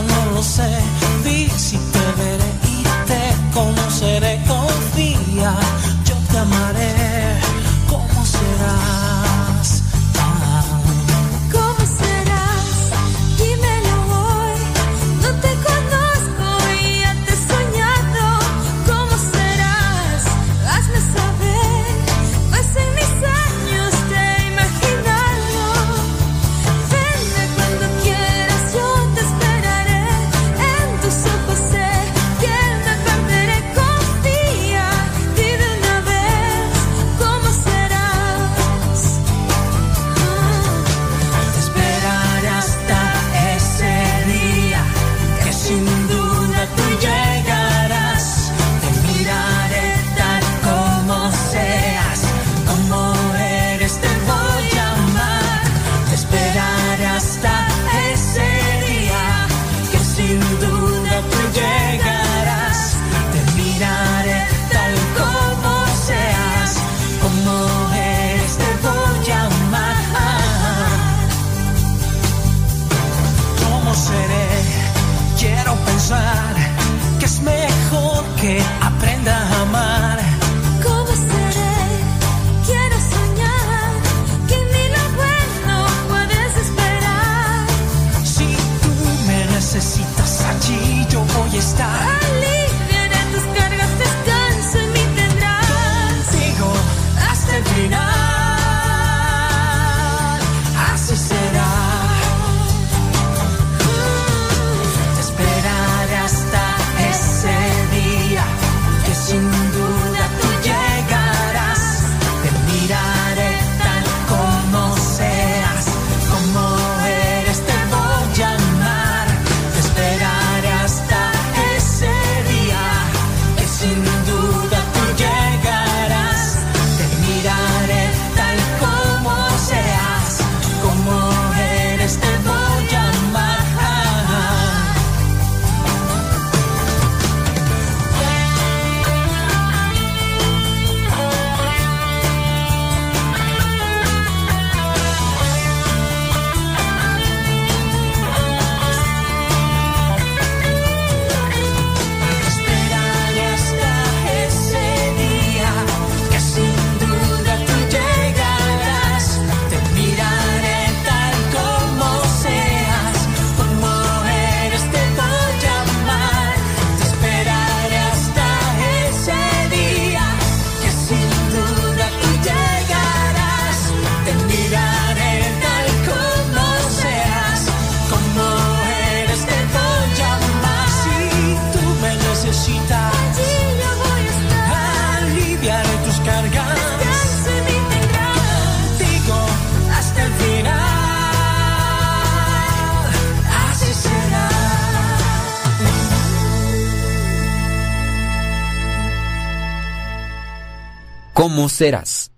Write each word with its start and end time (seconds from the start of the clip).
no 0.00 0.32
lo 0.32 0.42
sé, 0.42 0.70
di 1.24 1.48
si 1.50 1.76
te. 1.76 2.31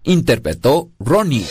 interpretó 0.03 0.91
Ronnie. 0.99 1.45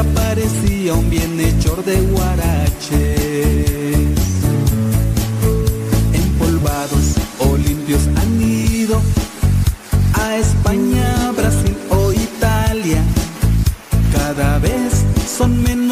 Aparecía 0.00 0.94
un 0.94 1.10
bienhechor 1.10 1.84
de 1.84 2.00
guaraches. 2.00 3.00
Empolvados 6.12 7.16
o 7.38 7.56
limpios 7.56 8.02
han 8.16 8.40
ido 8.40 9.00
a 10.14 10.36
España, 10.36 11.32
Brasil 11.36 11.76
o 11.90 12.12
Italia. 12.12 13.02
Cada 14.12 14.58
vez 14.58 15.04
son 15.38 15.62
menos 15.62 15.89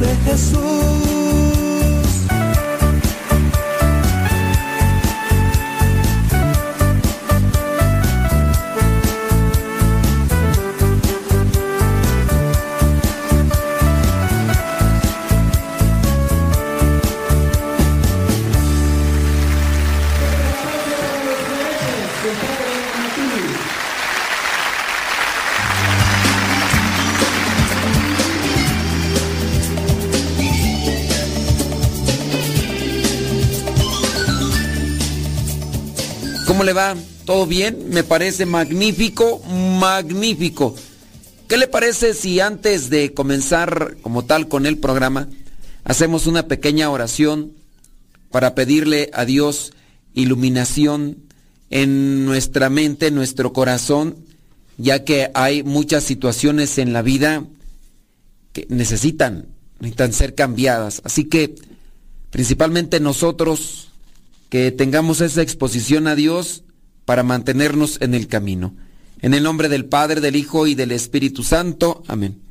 de 0.00 0.16
Jesús. 0.24 1.19
¿Cómo 36.60 36.66
le 36.66 36.74
va? 36.74 36.94
¿Todo 37.24 37.46
bien? 37.46 37.88
Me 37.88 38.04
parece 38.04 38.44
magnífico, 38.44 39.38
magnífico. 39.80 40.74
¿Qué 41.48 41.56
le 41.56 41.66
parece 41.66 42.12
si 42.12 42.38
antes 42.38 42.90
de 42.90 43.14
comenzar 43.14 43.96
como 44.02 44.26
tal 44.26 44.46
con 44.46 44.66
el 44.66 44.76
programa, 44.76 45.30
hacemos 45.84 46.26
una 46.26 46.48
pequeña 46.48 46.90
oración 46.90 47.52
para 48.30 48.54
pedirle 48.54 49.08
a 49.14 49.24
Dios 49.24 49.72
iluminación 50.12 51.22
en 51.70 52.26
nuestra 52.26 52.68
mente, 52.68 53.06
en 53.06 53.14
nuestro 53.14 53.54
corazón, 53.54 54.16
ya 54.76 55.02
que 55.02 55.30
hay 55.32 55.62
muchas 55.62 56.04
situaciones 56.04 56.76
en 56.76 56.92
la 56.92 57.00
vida 57.00 57.42
que 58.52 58.66
necesitan, 58.68 59.46
necesitan 59.78 60.12
ser 60.12 60.34
cambiadas. 60.34 61.00
Así 61.04 61.24
que 61.24 61.54
principalmente 62.30 63.00
nosotros 63.00 63.89
que 64.50 64.72
tengamos 64.72 65.20
esa 65.20 65.42
exposición 65.42 66.08
a 66.08 66.16
Dios 66.16 66.64
para 67.06 67.22
mantenernos 67.22 67.98
en 68.02 68.14
el 68.14 68.26
camino. 68.26 68.74
En 69.20 69.32
el 69.32 69.44
nombre 69.44 69.68
del 69.68 69.86
Padre, 69.86 70.20
del 70.20 70.36
Hijo 70.36 70.66
y 70.66 70.74
del 70.74 70.92
Espíritu 70.92 71.42
Santo. 71.44 72.02
Amén. 72.08 72.42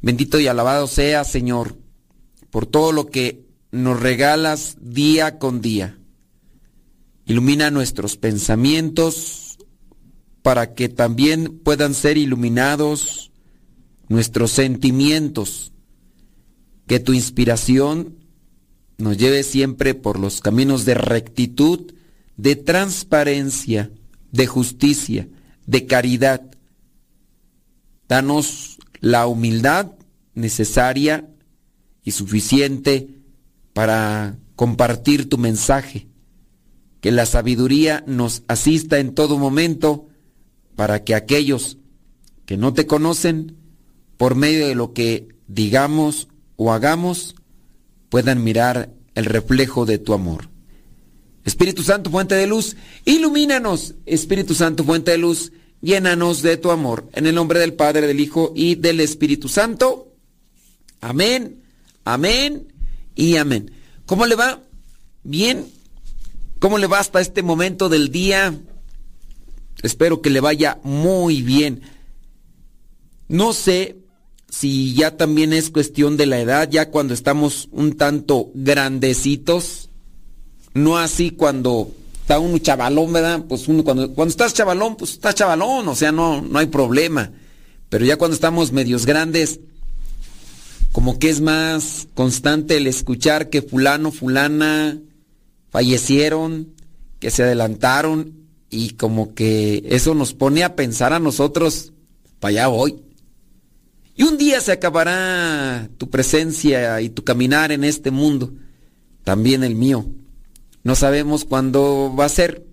Bendito 0.00 0.40
y 0.40 0.46
alabado 0.46 0.86
sea, 0.86 1.24
Señor, 1.24 1.76
por 2.50 2.66
todo 2.66 2.92
lo 2.92 3.06
que 3.06 3.44
nos 3.70 4.00
regalas 4.00 4.76
día 4.80 5.38
con 5.38 5.60
día. 5.60 5.98
Ilumina 7.26 7.70
nuestros 7.70 8.16
pensamientos 8.16 9.58
para 10.42 10.74
que 10.74 10.88
también 10.88 11.58
puedan 11.58 11.92
ser 11.92 12.16
iluminados 12.16 13.32
nuestros 14.08 14.50
sentimientos. 14.52 15.72
Que 16.86 17.00
tu 17.00 17.12
inspiración 17.12 18.25
nos 18.98 19.18
lleve 19.18 19.42
siempre 19.42 19.94
por 19.94 20.18
los 20.18 20.40
caminos 20.40 20.84
de 20.84 20.94
rectitud, 20.94 21.92
de 22.36 22.56
transparencia, 22.56 23.90
de 24.32 24.46
justicia, 24.46 25.28
de 25.66 25.86
caridad. 25.86 26.42
Danos 28.08 28.78
la 29.00 29.26
humildad 29.26 29.92
necesaria 30.34 31.28
y 32.02 32.12
suficiente 32.12 33.08
para 33.72 34.38
compartir 34.54 35.28
tu 35.28 35.38
mensaje. 35.38 36.06
Que 37.00 37.10
la 37.12 37.26
sabiduría 37.26 38.02
nos 38.06 38.42
asista 38.48 38.98
en 38.98 39.14
todo 39.14 39.38
momento 39.38 40.06
para 40.74 41.04
que 41.04 41.14
aquellos 41.14 41.78
que 42.46 42.56
no 42.56 42.72
te 42.72 42.86
conocen, 42.86 43.56
por 44.16 44.34
medio 44.34 44.66
de 44.66 44.74
lo 44.74 44.92
que 44.92 45.28
digamos 45.46 46.28
o 46.56 46.72
hagamos, 46.72 47.34
puedan 48.08 48.44
mirar 48.44 48.90
el 49.14 49.24
reflejo 49.24 49.86
de 49.86 49.98
tu 49.98 50.12
amor. 50.12 50.48
Espíritu 51.44 51.82
Santo, 51.82 52.10
fuente 52.10 52.34
de 52.34 52.46
luz, 52.46 52.76
ilumínanos. 53.04 53.94
Espíritu 54.04 54.54
Santo, 54.54 54.84
fuente 54.84 55.12
de 55.12 55.18
luz, 55.18 55.52
llénanos 55.80 56.42
de 56.42 56.56
tu 56.56 56.70
amor. 56.70 57.08
En 57.12 57.26
el 57.26 57.34
nombre 57.34 57.60
del 57.60 57.74
Padre, 57.74 58.06
del 58.06 58.20
Hijo 58.20 58.52
y 58.54 58.74
del 58.74 59.00
Espíritu 59.00 59.48
Santo. 59.48 60.12
Amén, 61.00 61.62
amén 62.04 62.72
y 63.14 63.36
amén. 63.36 63.70
¿Cómo 64.06 64.26
le 64.26 64.34
va? 64.34 64.60
¿Bien? 65.22 65.66
¿Cómo 66.58 66.78
le 66.78 66.86
va 66.86 66.98
hasta 66.98 67.20
este 67.20 67.42
momento 67.42 67.88
del 67.88 68.10
día? 68.10 68.54
Espero 69.82 70.22
que 70.22 70.30
le 70.30 70.40
vaya 70.40 70.80
muy 70.82 71.42
bien. 71.42 71.82
No 73.28 73.52
sé 73.52 73.96
si 74.58 74.94
ya 74.94 75.18
también 75.18 75.52
es 75.52 75.68
cuestión 75.68 76.16
de 76.16 76.24
la 76.24 76.40
edad, 76.40 76.70
ya 76.70 76.90
cuando 76.90 77.12
estamos 77.12 77.68
un 77.72 77.94
tanto 77.94 78.50
grandecitos, 78.54 79.90
no 80.72 80.96
así 80.96 81.30
cuando 81.30 81.90
está 82.22 82.38
un 82.38 82.58
chavalón, 82.58 83.12
¿verdad? 83.12 83.44
Pues 83.46 83.68
uno 83.68 83.84
cuando, 83.84 84.14
cuando 84.14 84.30
estás 84.30 84.54
chavalón, 84.54 84.96
pues 84.96 85.12
estás 85.12 85.34
chavalón, 85.34 85.86
o 85.88 85.94
sea, 85.94 86.10
no, 86.10 86.40
no 86.40 86.58
hay 86.58 86.68
problema. 86.68 87.32
Pero 87.90 88.06
ya 88.06 88.16
cuando 88.16 88.34
estamos 88.34 88.72
medios 88.72 89.04
grandes, 89.04 89.60
como 90.90 91.18
que 91.18 91.28
es 91.28 91.42
más 91.42 92.08
constante 92.14 92.78
el 92.78 92.86
escuchar 92.86 93.50
que 93.50 93.60
fulano, 93.60 94.10
fulana 94.10 94.98
fallecieron, 95.68 96.72
que 97.18 97.30
se 97.30 97.42
adelantaron 97.42 98.32
y 98.70 98.94
como 98.94 99.34
que 99.34 99.84
eso 99.90 100.14
nos 100.14 100.32
pone 100.32 100.64
a 100.64 100.76
pensar 100.76 101.12
a 101.12 101.18
nosotros, 101.18 101.92
para 102.40 102.52
allá 102.52 102.66
voy. 102.68 103.05
Y 104.16 104.22
un 104.22 104.38
día 104.38 104.60
se 104.62 104.72
acabará 104.72 105.90
tu 105.98 106.08
presencia 106.08 107.00
y 107.02 107.10
tu 107.10 107.22
caminar 107.22 107.70
en 107.70 107.84
este 107.84 108.10
mundo, 108.10 108.54
también 109.24 109.62
el 109.62 109.74
mío. 109.74 110.06
No 110.82 110.94
sabemos 110.94 111.44
cuándo 111.44 112.14
va 112.18 112.24
a 112.24 112.30
ser. 112.30 112.64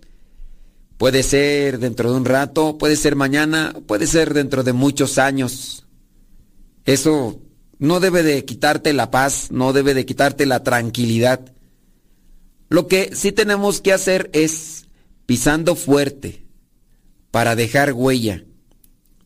Puede 0.98 1.22
ser 1.22 1.80
dentro 1.80 2.12
de 2.12 2.18
un 2.18 2.24
rato, 2.24 2.78
puede 2.78 2.96
ser 2.96 3.18
mañana, 3.18 3.76
puede 3.88 4.08
ser 4.08 4.34
dentro 4.34 4.64
de 4.64 4.72
muchos 4.72 5.18
años. 5.18 5.86
Eso 6.86 7.42
no 7.78 8.00
debe 8.00 8.24
de 8.24 8.46
quitarte 8.46 8.94
la 8.94 9.12
paz, 9.12 9.52
no 9.52 9.74
debe 9.74 9.94
de 9.94 10.06
quitarte 10.06 10.46
la 10.46 10.64
tranquilidad. 10.64 11.54
Lo 12.70 12.88
que 12.88 13.14
sí 13.14 13.34
tenemos 13.34 13.82
que 13.82 13.92
hacer 13.92 14.30
es 14.32 14.86
pisando 15.26 15.76
fuerte 15.76 16.46
para 17.32 17.58
dejar 17.58 17.92
huella. 17.92 18.46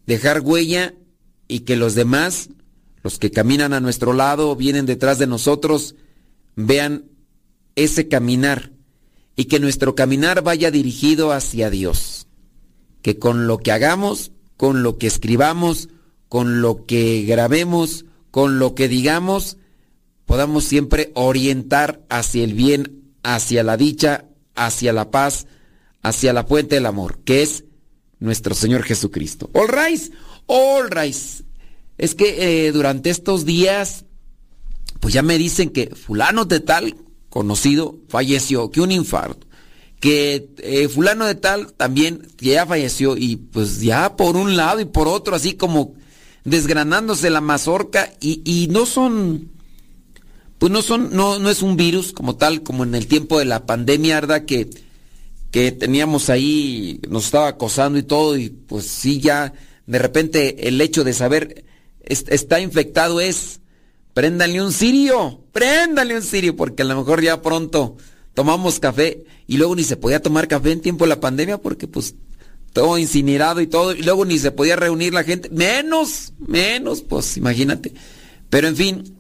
Dejar 0.08 0.42
huella 0.42 0.96
y 1.48 1.62
que 1.62 1.76
los 1.76 1.96
demás, 1.96 2.50
los 3.04 3.20
que 3.20 3.32
caminan 3.32 3.74
a 3.74 3.80
nuestro 3.80 4.14
lado, 4.14 4.56
vienen 4.56 4.86
detrás 4.86 5.20
de 5.20 5.28
nosotros, 5.28 5.96
vean 6.56 7.06
ese 7.76 8.08
caminar 8.08 8.72
y 9.36 9.46
que 9.46 9.60
nuestro 9.60 9.96
caminar 9.96 10.42
vaya 10.42 10.72
dirigido 10.72 11.32
hacia 11.32 11.70
Dios. 11.70 12.28
Que 13.02 13.20
con 13.20 13.48
lo 13.48 13.60
que 13.60 13.72
hagamos, 13.72 14.32
con 14.58 14.84
lo 14.84 14.98
que 14.98 15.08
escribamos, 15.08 15.90
con 16.28 16.62
lo 16.62 16.86
que 16.86 17.24
grabemos, 17.24 18.06
con 18.32 18.60
lo 18.60 18.76
que 18.76 18.88
digamos, 18.88 19.58
podamos 20.26 20.66
siempre 20.66 21.12
orientar 21.14 22.02
hacia 22.10 22.44
el 22.44 22.54
bien, 22.54 23.14
hacia 23.24 23.64
la 23.64 23.78
dicha, 23.78 24.26
hacia 24.56 24.92
la 24.92 25.12
paz, 25.12 25.48
hacia 26.02 26.34
la 26.34 26.44
fuente 26.44 26.76
del 26.76 26.88
amor, 26.88 27.20
que 27.24 27.44
es 27.44 27.64
nuestro 28.20 28.56
Señor 28.56 28.84
Jesucristo. 28.84 29.50
All 29.54 29.68
all 30.48 30.90
right. 30.90 31.16
Es 31.98 32.16
que 32.16 32.68
eh, 32.68 32.72
durante 32.72 33.10
estos 33.10 33.46
días 33.46 34.06
pues 35.00 35.14
ya 35.14 35.22
me 35.22 35.38
dicen 35.38 35.70
que 35.70 35.96
fulano 35.96 36.46
de 36.46 36.60
tal, 36.60 36.96
conocido, 37.30 37.98
falleció, 38.10 38.72
que 38.72 38.82
un 38.82 38.92
infarto, 38.92 39.48
que 40.00 40.50
eh, 40.58 40.88
fulano 40.90 41.26
de 41.26 41.36
tal 41.36 41.74
también 41.74 42.28
ya 42.40 42.66
falleció 42.66 43.18
y 43.18 43.38
pues 43.38 43.82
ya 43.82 44.16
por 44.16 44.36
un 44.36 44.58
lado 44.58 44.80
y 44.80 44.86
por 44.86 45.08
otro, 45.08 45.36
así 45.36 45.54
como 45.54 45.94
desgranándose 46.44 47.30
la 47.30 47.42
mazorca 47.42 48.12
y, 48.20 48.42
y 48.46 48.68
no 48.68 48.86
son, 48.86 49.52
pues 50.60 50.72
no 50.72 50.82
son, 50.82 51.16
no, 51.16 51.40
no 51.40 51.50
es 51.50 51.62
un 51.62 51.78
virus 51.78 52.14
como 52.14 52.36
tal, 52.36 52.64
como 52.64 52.84
en 52.84 52.96
el 52.96 53.08
tiempo 53.08 53.40
de 53.40 53.46
la 53.46 53.66
pandemia, 53.66 54.16
¿verdad? 54.16 54.46
Que, 54.46 54.70
que 55.52 55.72
teníamos 55.72 56.30
ahí, 56.30 57.00
nos 57.10 57.26
estaba 57.26 57.48
acosando 57.48 57.98
y 57.98 58.04
todo 58.04 58.38
y 58.38 58.50
pues 58.50 58.86
sí 58.86 59.20
ya, 59.20 59.54
de 59.88 60.00
repente 60.00 60.68
el 60.68 60.80
hecho 60.80 61.04
de 61.04 61.14
saber 61.14 61.66
está 62.02 62.60
infectado 62.60 63.20
es, 63.20 63.62
préndale 64.14 64.62
un 64.62 64.72
cirio, 64.72 65.44
préndale 65.52 66.16
un 66.16 66.22
cirio, 66.22 66.56
porque 66.56 66.84
a 66.84 66.86
lo 66.86 66.96
mejor 66.96 67.22
ya 67.22 67.42
pronto 67.42 67.98
tomamos 68.34 68.80
café 68.80 69.26
y 69.48 69.58
luego 69.58 69.76
ni 69.76 69.84
se 69.84 69.98
podía 69.98 70.22
tomar 70.22 70.48
café 70.48 70.72
en 70.72 70.82
tiempo 70.82 71.06
de 71.06 71.10
la 71.10 71.20
pandemia 71.20 71.58
porque 71.58 71.88
pues 71.88 72.16
todo 72.74 72.98
incinerado 72.98 73.62
y 73.62 73.68
todo, 73.68 73.96
y 73.96 74.04
luego 74.04 74.24
ni 74.26 74.38
se 74.38 74.52
podía 74.52 74.76
reunir 74.76 75.14
la 75.14 75.24
gente, 75.24 75.50
menos, 75.50 76.34
menos, 76.38 77.02
pues 77.02 77.38
imagínate. 77.38 77.94
Pero 78.50 78.68
en 78.68 78.76
fin, 78.76 79.18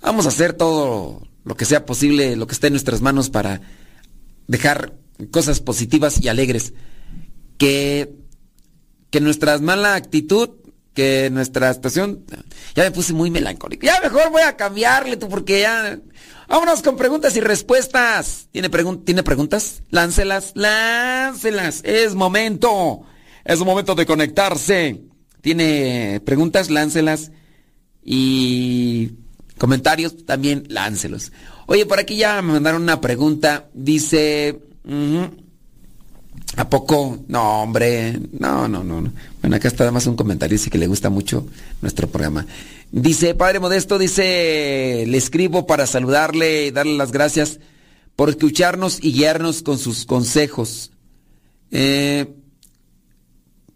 vamos 0.00 0.26
a 0.26 0.30
hacer 0.30 0.54
todo 0.54 1.22
lo 1.44 1.56
que 1.56 1.64
sea 1.64 1.86
posible, 1.86 2.34
lo 2.36 2.46
que 2.46 2.54
esté 2.54 2.66
en 2.66 2.72
nuestras 2.72 3.00
manos 3.00 3.30
para 3.30 3.60
dejar 4.48 4.96
cosas 5.30 5.60
positivas 5.60 6.20
y 6.20 6.28
alegres. 6.28 6.72
Que, 7.58 8.12
que 9.10 9.20
nuestra 9.20 9.58
mala 9.58 9.94
actitud, 9.94 10.50
que 10.94 11.28
nuestra 11.30 11.70
estación, 11.70 12.24
ya 12.74 12.84
me 12.84 12.90
puse 12.90 13.12
muy 13.12 13.30
melancólico. 13.30 13.86
Ya 13.86 14.00
mejor 14.00 14.30
voy 14.30 14.42
a 14.42 14.56
cambiarle 14.56 15.16
tú 15.16 15.28
porque 15.28 15.60
ya 15.60 15.98
Vámonos 16.50 16.82
con 16.82 16.96
preguntas 16.96 17.36
y 17.36 17.40
respuestas. 17.40 18.48
¿Tiene, 18.50 18.68
¿Tiene 19.04 19.22
preguntas? 19.22 19.84
Láncelas, 19.90 20.50
láncelas. 20.56 21.80
Es 21.84 22.16
momento. 22.16 23.02
Es 23.44 23.60
momento 23.60 23.94
de 23.94 24.04
conectarse. 24.04 25.00
¿Tiene 25.42 26.20
preguntas? 26.26 26.68
Láncelas. 26.68 27.30
Y 28.02 29.12
comentarios 29.58 30.26
también 30.26 30.64
láncelos. 30.68 31.30
Oye, 31.66 31.86
por 31.86 32.00
aquí 32.00 32.16
ya 32.16 32.42
me 32.42 32.54
mandaron 32.54 32.82
una 32.82 33.00
pregunta. 33.00 33.68
Dice... 33.72 34.60
¿A 36.56 36.68
poco? 36.68 37.18
No, 37.28 37.62
hombre. 37.62 38.18
No, 38.38 38.66
no, 38.68 38.82
no. 38.82 39.12
Bueno, 39.40 39.56
acá 39.56 39.68
está 39.68 39.84
además 39.84 40.06
un 40.06 40.16
comentario. 40.16 40.56
Dice 40.56 40.70
que 40.70 40.78
le 40.78 40.86
gusta 40.86 41.10
mucho 41.10 41.46
nuestro 41.80 42.08
programa. 42.08 42.46
Dice, 42.92 43.34
Padre 43.34 43.60
Modesto, 43.60 43.98
dice, 43.98 45.04
le 45.06 45.16
escribo 45.16 45.66
para 45.66 45.86
saludarle 45.86 46.66
y 46.66 46.70
darle 46.70 46.96
las 46.96 47.12
gracias 47.12 47.60
por 48.16 48.28
escucharnos 48.28 48.98
y 49.02 49.12
guiarnos 49.12 49.62
con 49.62 49.78
sus 49.78 50.04
consejos. 50.04 50.90
Eh, 51.70 52.34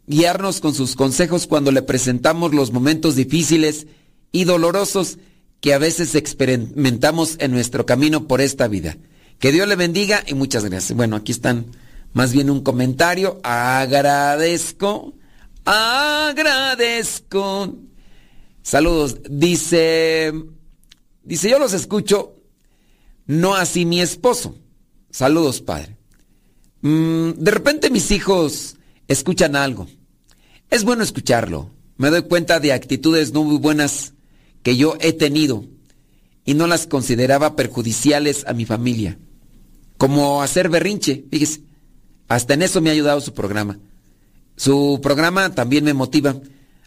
guiarnos 0.07 0.61
con 0.61 0.75
sus 0.75 0.97
consejos 0.97 1.47
cuando 1.47 1.71
le 1.71 1.83
presentamos 1.83 2.53
los 2.55 2.73
momentos 2.73 3.15
difíciles 3.15 3.87
y 4.33 4.45
dolorosos 4.45 5.19
que 5.61 5.73
a 5.73 5.79
veces 5.79 6.15
experimentamos 6.15 7.37
en 7.39 7.53
nuestro 7.53 7.87
camino 7.87 8.27
por 8.27 8.41
esta 8.41 8.69
vida. 8.69 8.99
Que 9.39 9.53
Dios 9.53 9.69
le 9.69 9.77
bendiga 9.77 10.23
y 10.27 10.35
muchas 10.35 10.65
gracias. 10.65 10.97
Bueno, 10.97 11.17
aquí 11.17 11.33
están 11.33 11.67
más 12.15 12.33
bien 12.33 12.49
un 12.49 12.63
comentario. 12.63 13.39
Agradezco, 13.43 15.13
agradezco 15.65 16.65
Saludos. 18.65 19.19
Dice, 19.29 20.33
dice, 21.23 21.51
yo 21.51 21.59
los 21.59 21.75
escucho, 21.75 22.41
no 23.27 23.55
así 23.55 23.85
mi 23.85 24.01
esposo. 24.01 24.57
Saludos, 25.11 25.61
padre. 25.61 25.99
Mm, 26.81 27.33
de 27.33 27.51
repente 27.51 27.91
mis 27.91 28.11
hijos 28.11 28.77
escuchan 29.07 29.55
algo. 29.55 29.87
Es 30.71 30.83
bueno 30.83 31.03
escucharlo. 31.03 31.71
Me 31.99 32.09
doy 32.09 32.23
cuenta 32.23 32.59
de 32.59 32.73
actitudes 32.73 33.35
no 33.35 33.45
muy 33.45 33.59
buenas 33.59 34.15
que 34.63 34.79
yo 34.79 34.97
he 35.01 35.13
tenido 35.13 35.67
y 36.47 36.55
no 36.55 36.67
las 36.67 36.87
consideraba 36.87 37.57
perjudiciales 37.57 38.47
a 38.47 38.55
mi 38.55 38.65
familia. 38.65 39.19
Como 39.99 40.43
hacer 40.43 40.71
berrinche, 40.71 41.27
fíjese. 41.31 41.61
Hasta 42.29 42.55
en 42.55 42.63
eso 42.63 42.81
me 42.81 42.91
ha 42.91 42.93
ayudado 42.93 43.21
su 43.21 43.35
programa. 43.35 43.79
Su 44.57 45.01
programa 45.03 45.55
también 45.55 45.85
me 45.85 45.95
motiva 45.95 46.37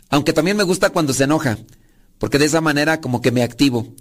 aunque 0.09 0.33
también 0.33 0.57
me 0.57 0.63
gusta 0.63 0.89
cuando 0.89 1.13
se 1.13 1.25
enoja, 1.25 1.57
porque 2.17 2.39
de 2.39 2.45
esa 2.45 2.61
manera 2.61 3.01
como 3.01 3.21
que 3.21 3.31
me 3.31 3.43
activo. 3.43 3.93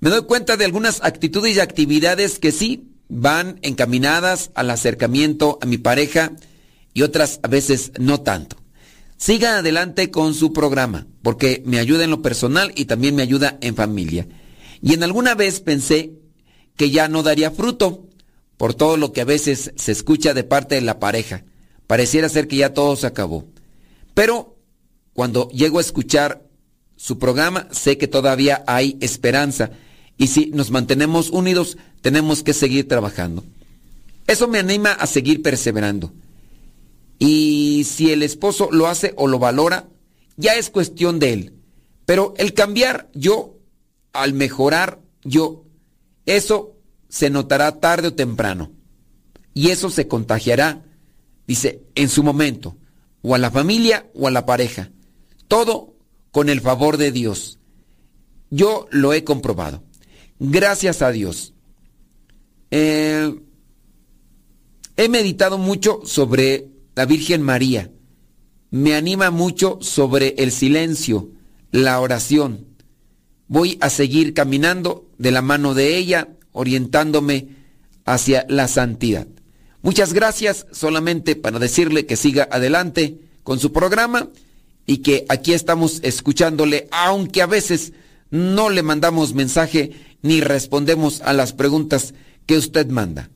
Me 0.00 0.10
doy 0.10 0.22
cuenta 0.22 0.56
de 0.56 0.64
algunas 0.64 1.02
actitudes 1.02 1.56
y 1.56 1.60
actividades 1.60 2.38
que 2.38 2.52
sí 2.52 2.92
van 3.08 3.58
encaminadas 3.62 4.50
al 4.54 4.70
acercamiento 4.70 5.58
a 5.60 5.66
mi 5.66 5.78
pareja 5.78 6.32
y 6.94 7.02
otras 7.02 7.40
a 7.42 7.48
veces 7.48 7.92
no 7.98 8.20
tanto. 8.20 8.56
Siga 9.16 9.58
adelante 9.58 10.10
con 10.10 10.32
su 10.32 10.52
programa, 10.52 11.06
porque 11.22 11.62
me 11.66 11.78
ayuda 11.78 12.04
en 12.04 12.10
lo 12.10 12.22
personal 12.22 12.72
y 12.74 12.86
también 12.86 13.14
me 13.14 13.22
ayuda 13.22 13.58
en 13.60 13.74
familia. 13.74 14.26
Y 14.80 14.94
en 14.94 15.02
alguna 15.02 15.34
vez 15.34 15.60
pensé 15.60 16.12
que 16.76 16.90
ya 16.90 17.08
no 17.08 17.22
daría 17.22 17.50
fruto 17.50 18.08
por 18.60 18.74
todo 18.74 18.98
lo 18.98 19.14
que 19.14 19.22
a 19.22 19.24
veces 19.24 19.72
se 19.74 19.90
escucha 19.90 20.34
de 20.34 20.44
parte 20.44 20.74
de 20.74 20.82
la 20.82 20.98
pareja. 21.00 21.44
Pareciera 21.86 22.28
ser 22.28 22.46
que 22.46 22.56
ya 22.56 22.74
todo 22.74 22.94
se 22.94 23.06
acabó. 23.06 23.46
Pero 24.12 24.54
cuando 25.14 25.48
llego 25.48 25.78
a 25.78 25.80
escuchar 25.80 26.46
su 26.94 27.18
programa, 27.18 27.68
sé 27.70 27.96
que 27.96 28.06
todavía 28.06 28.62
hay 28.66 28.98
esperanza. 29.00 29.70
Y 30.18 30.26
si 30.26 30.50
nos 30.50 30.70
mantenemos 30.70 31.30
unidos, 31.30 31.78
tenemos 32.02 32.42
que 32.42 32.52
seguir 32.52 32.86
trabajando. 32.86 33.44
Eso 34.26 34.46
me 34.46 34.58
anima 34.58 34.92
a 34.92 35.06
seguir 35.06 35.40
perseverando. 35.40 36.12
Y 37.18 37.86
si 37.90 38.12
el 38.12 38.22
esposo 38.22 38.68
lo 38.70 38.88
hace 38.88 39.14
o 39.16 39.26
lo 39.26 39.38
valora, 39.38 39.88
ya 40.36 40.56
es 40.56 40.68
cuestión 40.68 41.18
de 41.18 41.32
él. 41.32 41.54
Pero 42.04 42.34
el 42.36 42.52
cambiar 42.52 43.08
yo, 43.14 43.56
al 44.12 44.34
mejorar 44.34 45.00
yo, 45.24 45.64
eso 46.26 46.76
se 47.10 47.28
notará 47.28 47.80
tarde 47.80 48.08
o 48.08 48.14
temprano. 48.14 48.72
Y 49.52 49.68
eso 49.68 49.90
se 49.90 50.08
contagiará, 50.08 50.82
dice, 51.46 51.82
en 51.96 52.08
su 52.08 52.22
momento, 52.22 52.76
o 53.20 53.34
a 53.34 53.38
la 53.38 53.50
familia 53.50 54.06
o 54.14 54.28
a 54.28 54.30
la 54.30 54.46
pareja. 54.46 54.90
Todo 55.48 55.96
con 56.30 56.48
el 56.48 56.60
favor 56.60 56.96
de 56.96 57.12
Dios. 57.12 57.58
Yo 58.48 58.86
lo 58.90 59.12
he 59.12 59.24
comprobado. 59.24 59.82
Gracias 60.38 61.02
a 61.02 61.10
Dios. 61.10 61.52
Eh, 62.70 63.34
he 64.96 65.08
meditado 65.08 65.58
mucho 65.58 66.00
sobre 66.04 66.68
la 66.94 67.04
Virgen 67.04 67.42
María. 67.42 67.90
Me 68.70 68.94
anima 68.94 69.32
mucho 69.32 69.78
sobre 69.80 70.36
el 70.38 70.52
silencio, 70.52 71.30
la 71.72 72.00
oración. 72.00 72.66
Voy 73.48 73.78
a 73.80 73.90
seguir 73.90 74.32
caminando 74.32 75.10
de 75.18 75.32
la 75.32 75.42
mano 75.42 75.74
de 75.74 75.96
ella, 75.96 76.28
orientándome 76.52 77.48
hacia 78.04 78.46
la 78.48 78.68
santidad. 78.68 79.26
Muchas 79.82 80.12
gracias 80.12 80.66
solamente 80.72 81.36
para 81.36 81.58
decirle 81.58 82.06
que 82.06 82.16
siga 82.16 82.48
adelante 82.50 83.18
con 83.42 83.58
su 83.58 83.72
programa 83.72 84.28
y 84.86 84.98
que 84.98 85.24
aquí 85.28 85.52
estamos 85.52 86.00
escuchándole, 86.02 86.88
aunque 86.90 87.42
a 87.42 87.46
veces 87.46 87.92
no 88.30 88.70
le 88.70 88.82
mandamos 88.82 89.34
mensaje 89.34 89.92
ni 90.22 90.40
respondemos 90.40 91.20
a 91.22 91.32
las 91.32 91.52
preguntas 91.52 92.14
que 92.46 92.58
usted 92.58 92.86
manda. 92.88 93.30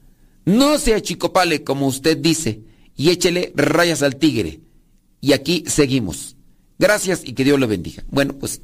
No 0.44 0.78
sea 0.78 1.00
chicopale 1.00 1.62
como 1.62 1.87
usted 1.87 2.16
dice 2.18 2.61
y 2.97 3.11
échele 3.11 3.52
rayas 3.54 4.02
al 4.02 4.16
tigre. 4.16 4.61
Y 5.21 5.33
aquí 5.33 5.64
seguimos. 5.66 6.37
Gracias 6.78 7.23
y 7.25 7.33
que 7.33 7.44
Dios 7.44 7.59
le 7.59 7.66
bendiga. 7.66 8.04
Bueno, 8.11 8.35
pues 8.35 8.61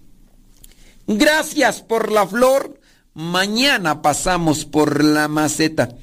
gracias 1.07 1.81
por 1.83 2.13
la 2.13 2.27
flor. 2.27 2.80
Mañana 3.15 4.03
pasamos 4.03 4.65
por 4.65 5.05
la 5.05 5.29
maceta. 5.29 5.97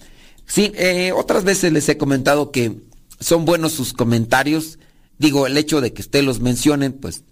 Sí, 0.46 0.72
eh, 0.76 1.12
otras 1.16 1.44
veces 1.44 1.74
les 1.74 1.88
he 1.90 1.98
comentado 1.98 2.52
que 2.52 2.78
son 3.20 3.46
buenos 3.46 3.74
sus 3.74 3.94
comentarios 3.94 4.80
Digo, 5.18 5.48
el 5.48 5.58
hecho 5.58 5.82
de 5.82 5.94
que 5.94 6.02
usted 6.02 6.24
los 6.24 6.40
mencionen, 6.40 6.94
pues 6.94 7.24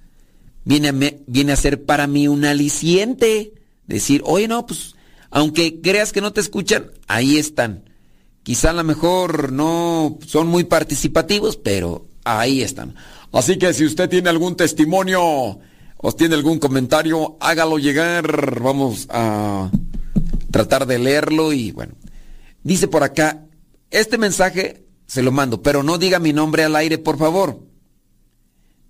viene 0.64 0.90
a, 0.90 1.14
viene 1.28 1.52
a 1.52 1.58
ser 1.58 1.84
para 1.86 2.08
mí 2.08 2.28
un 2.28 2.46
aliciente. 2.46 3.54
Decir, 3.86 4.22
oye, 4.26 4.48
no, 4.48 4.66
pues, 4.66 4.96
aunque 5.30 5.82
creas 5.82 6.12
que 6.12 6.22
no 6.22 6.34
te 6.34 6.42
escuchan, 6.42 6.92
ahí 7.08 7.38
están. 7.38 7.90
Quizá 8.44 8.72
a 8.72 8.74
lo 8.74 8.84
mejor 8.84 9.52
no 9.52 10.18
son 10.26 10.48
muy 10.48 10.64
participativos, 10.64 11.58
pero 11.58 12.08
ahí 12.24 12.62
están. 12.62 12.96
Así 13.32 13.58
que 13.58 13.74
si 13.74 13.86
usted 13.86 14.10
tiene 14.10 14.30
algún 14.30 14.56
testimonio 14.56 15.60
o 15.98 16.12
tiene 16.12 16.36
algún 16.36 16.60
comentario, 16.60 17.38
hágalo 17.40 17.78
llegar. 17.80 18.62
Vamos 18.62 19.08
a 19.10 19.72
tratar 20.52 20.86
de 20.86 21.00
leerlo 21.00 21.54
y 21.54 21.72
bueno. 21.72 21.94
Dice 22.64 22.88
por 22.88 23.04
acá, 23.04 23.46
este 23.92 24.18
mensaje 24.18 24.86
se 25.06 25.22
lo 25.22 25.32
mando, 25.32 25.62
pero 25.62 25.84
no 25.84 25.98
diga 25.98 26.20
mi 26.20 26.34
nombre 26.34 26.64
al 26.64 26.76
aire, 26.76 26.98
por 26.98 27.18
favor. 27.18 27.60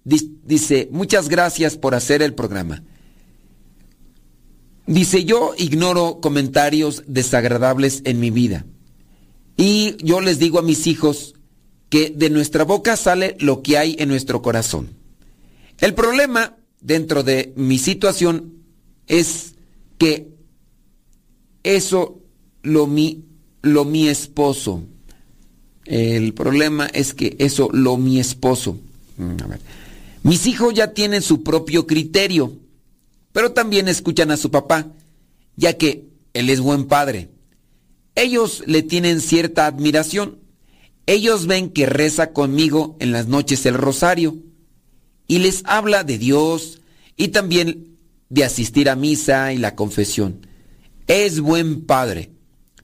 Dice, 0.03 0.87
muchas 0.91 1.29
gracias 1.29 1.77
por 1.77 1.95
hacer 1.95 2.21
el 2.21 2.33
programa. 2.33 2.83
Dice, 4.87 5.25
yo 5.25 5.53
ignoro 5.57 6.19
comentarios 6.21 7.03
desagradables 7.07 8.01
en 8.05 8.19
mi 8.19 8.29
vida. 8.29 8.65
Y 9.57 9.97
yo 10.03 10.21
les 10.21 10.37
digo 10.37 10.59
a 10.59 10.63
mis 10.63 10.85
hijos 10.85 11.33
que 11.89 12.11
de 12.11 12.29
nuestra 12.29 12.63
boca 12.63 12.95
sale 12.97 13.35
lo 13.39 13.63
que 13.63 13.77
hay 13.77 13.95
en 13.99 14.09
nuestro 14.09 14.41
corazón. 14.41 14.91
El 15.79 15.93
problema 15.93 16.55
dentro 16.85 17.23
de 17.23 17.51
mi 17.55 17.79
situación 17.79 18.53
es 19.07 19.55
que 19.97 20.27
eso 21.63 22.19
lo 22.61 22.85
mi, 22.85 23.25
lo 23.63 23.85
mi 23.85 24.07
esposo. 24.07 24.83
El 25.85 26.33
problema 26.33 26.85
es 26.87 27.13
que 27.13 27.35
eso 27.39 27.69
lo 27.71 27.97
mi 27.97 28.19
esposo. 28.19 28.77
Mm, 29.17 29.35
mis 30.23 30.45
hijos 30.45 30.73
ya 30.75 30.93
tienen 30.93 31.23
su 31.23 31.41
propio 31.41 31.87
criterio, 31.87 32.53
pero 33.31 33.51
también 33.51 33.87
escuchan 33.87 34.29
a 34.29 34.37
su 34.37 34.51
papá, 34.51 34.87
ya 35.55 35.73
que 35.77 36.05
él 36.33 36.49
es 36.51 36.59
buen 36.59 36.85
padre. 36.85 37.29
Ellos 38.13 38.63
le 38.67 38.83
tienen 38.83 39.21
cierta 39.21 39.65
admiración. 39.65 40.37
Ellos 41.07 41.47
ven 41.47 41.69
que 41.69 41.85
reza 41.87 42.31
conmigo 42.31 42.95
en 42.99 43.11
las 43.11 43.27
noches 43.27 43.65
el 43.65 43.75
rosario 43.75 44.37
y 45.27 45.39
les 45.39 45.63
habla 45.65 46.03
de 46.03 46.17
Dios 46.17 46.81
y 47.17 47.29
también 47.29 47.97
de 48.29 48.43
asistir 48.43 48.89
a 48.89 48.95
misa 48.95 49.53
y 49.53 49.57
la 49.57 49.75
confesión. 49.75 50.45
Es 51.07 51.39
buen 51.39 51.85
padre, 51.85 52.31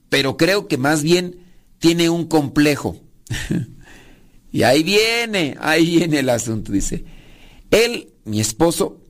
pero 0.08 0.36
creo 0.36 0.68
que 0.68 0.78
más 0.78 1.02
bien 1.02 1.38
tiene 1.78 2.08
un 2.08 2.26
complejo. 2.26 2.96
y 4.52 4.62
ahí 4.62 4.82
viene, 4.82 5.56
ahí 5.60 5.96
viene 5.96 6.20
el 6.20 6.28
asunto, 6.28 6.72
dice. 6.72 7.04
Él, 7.70 8.12
mi 8.24 8.40
esposo, 8.40 9.00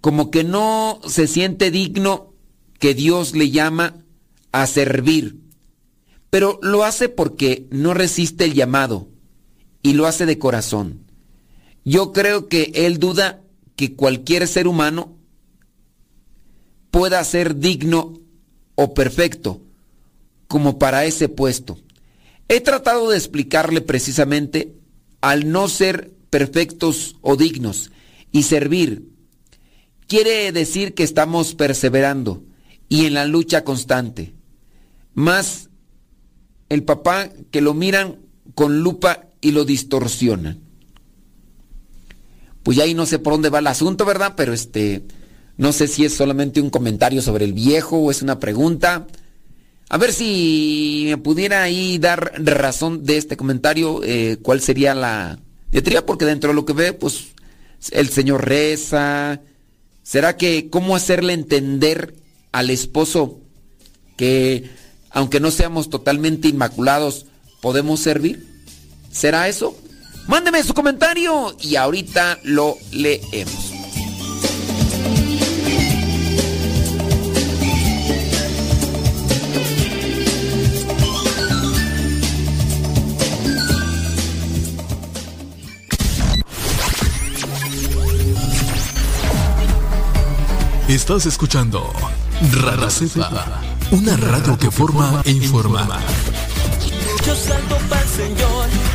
como 0.00 0.30
que 0.30 0.42
no 0.42 1.00
se 1.06 1.26
siente 1.26 1.70
digno 1.70 2.32
que 2.78 2.94
Dios 2.94 3.34
le 3.34 3.50
llama 3.50 3.98
a 4.50 4.66
servir, 4.66 5.38
pero 6.30 6.58
lo 6.62 6.84
hace 6.84 7.08
porque 7.08 7.68
no 7.70 7.94
resiste 7.94 8.44
el 8.44 8.54
llamado 8.54 9.08
y 9.82 9.92
lo 9.92 10.06
hace 10.06 10.26
de 10.26 10.38
corazón. 10.38 11.04
Yo 11.84 12.12
creo 12.12 12.48
que 12.48 12.72
él 12.74 12.98
duda 12.98 13.42
que 13.76 13.94
cualquier 13.94 14.46
ser 14.46 14.68
humano 14.68 15.16
pueda 16.90 17.22
ser 17.24 17.56
digno 17.56 18.20
o 18.74 18.94
perfecto 18.94 19.60
como 20.46 20.78
para 20.78 21.04
ese 21.04 21.28
puesto. 21.28 21.78
He 22.48 22.60
tratado 22.60 23.10
de 23.10 23.16
explicarle 23.16 23.80
precisamente 23.80 24.74
al 25.20 25.50
no 25.50 25.68
ser 25.68 26.12
perfectos 26.30 27.16
o 27.20 27.36
dignos 27.36 27.90
y 28.30 28.44
servir. 28.44 29.08
Quiere 30.06 30.52
decir 30.52 30.94
que 30.94 31.02
estamos 31.02 31.54
perseverando 31.54 32.44
y 32.88 33.06
en 33.06 33.14
la 33.14 33.24
lucha 33.24 33.64
constante. 33.64 34.34
Más 35.14 35.70
el 36.68 36.84
papá 36.84 37.30
que 37.50 37.60
lo 37.60 37.74
miran 37.74 38.20
con 38.54 38.82
lupa 38.82 39.28
y 39.40 39.52
lo 39.52 39.64
distorsionan 39.64 40.71
pues 42.62 42.76
ya 42.76 42.84
ahí 42.84 42.94
no 42.94 43.06
sé 43.06 43.18
por 43.18 43.32
dónde 43.32 43.50
va 43.50 43.58
el 43.58 43.66
asunto, 43.66 44.04
¿verdad? 44.04 44.34
Pero 44.36 44.52
este, 44.52 45.02
no 45.56 45.72
sé 45.72 45.88
si 45.88 46.04
es 46.04 46.14
solamente 46.14 46.60
un 46.60 46.70
comentario 46.70 47.22
sobre 47.22 47.44
el 47.44 47.52
viejo 47.52 47.98
o 47.98 48.10
es 48.10 48.22
una 48.22 48.38
pregunta. 48.38 49.06
A 49.88 49.98
ver 49.98 50.12
si 50.12 51.04
me 51.06 51.18
pudiera 51.18 51.62
ahí 51.62 51.98
dar 51.98 52.32
razón 52.38 53.04
de 53.04 53.18
este 53.18 53.36
comentario, 53.36 54.00
eh, 54.04 54.38
cuál 54.40 54.60
sería 54.60 54.94
la 54.94 55.38
dietría, 55.70 56.06
porque 56.06 56.24
dentro 56.24 56.50
de 56.50 56.54
lo 56.54 56.64
que 56.64 56.72
ve, 56.72 56.92
pues 56.92 57.28
el 57.90 58.08
Señor 58.08 58.48
reza. 58.48 59.40
¿Será 60.02 60.36
que 60.36 60.70
cómo 60.70 60.96
hacerle 60.96 61.32
entender 61.32 62.14
al 62.52 62.70
esposo 62.70 63.40
que 64.16 64.70
aunque 65.10 65.40
no 65.40 65.50
seamos 65.50 65.90
totalmente 65.90 66.48
inmaculados, 66.48 67.26
podemos 67.60 68.00
servir? 68.00 68.46
¿Será 69.10 69.48
eso? 69.48 69.76
Mándeme 70.26 70.62
su 70.62 70.74
comentario 70.74 71.54
y 71.60 71.76
ahorita 71.76 72.38
lo 72.44 72.76
leemos. 72.92 73.72
Estás 90.88 91.24
escuchando 91.24 91.90
Radio 92.50 92.90
Cepa, 92.90 93.62
una 93.92 94.14
radio 94.14 94.58
que 94.58 94.70
forma 94.70 95.22
e 95.24 95.30
informa. 95.30 95.88
Yo 97.26 97.34
salto 97.34 97.78
para 97.88 98.02
el 98.02 98.08
Señor. 98.08 98.91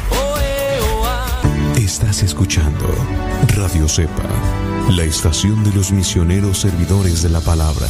Estás 1.99 2.21
escuchando 2.21 2.85
Radio 3.55 3.89
Cepa, 3.89 4.29
la 4.91 5.03
estación 5.03 5.63
de 5.63 5.73
los 5.73 5.91
misioneros 5.91 6.59
servidores 6.59 7.23
de 7.23 7.29
la 7.29 7.41
palabra. 7.41 7.87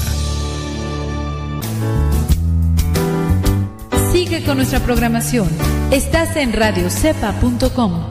Sigue 4.13 4.45
con 4.45 4.55
nuestra 4.55 4.79
programación. 4.79 5.49
Estás 5.91 6.37
en 6.37 6.53
radiocepa.com. 6.53 8.09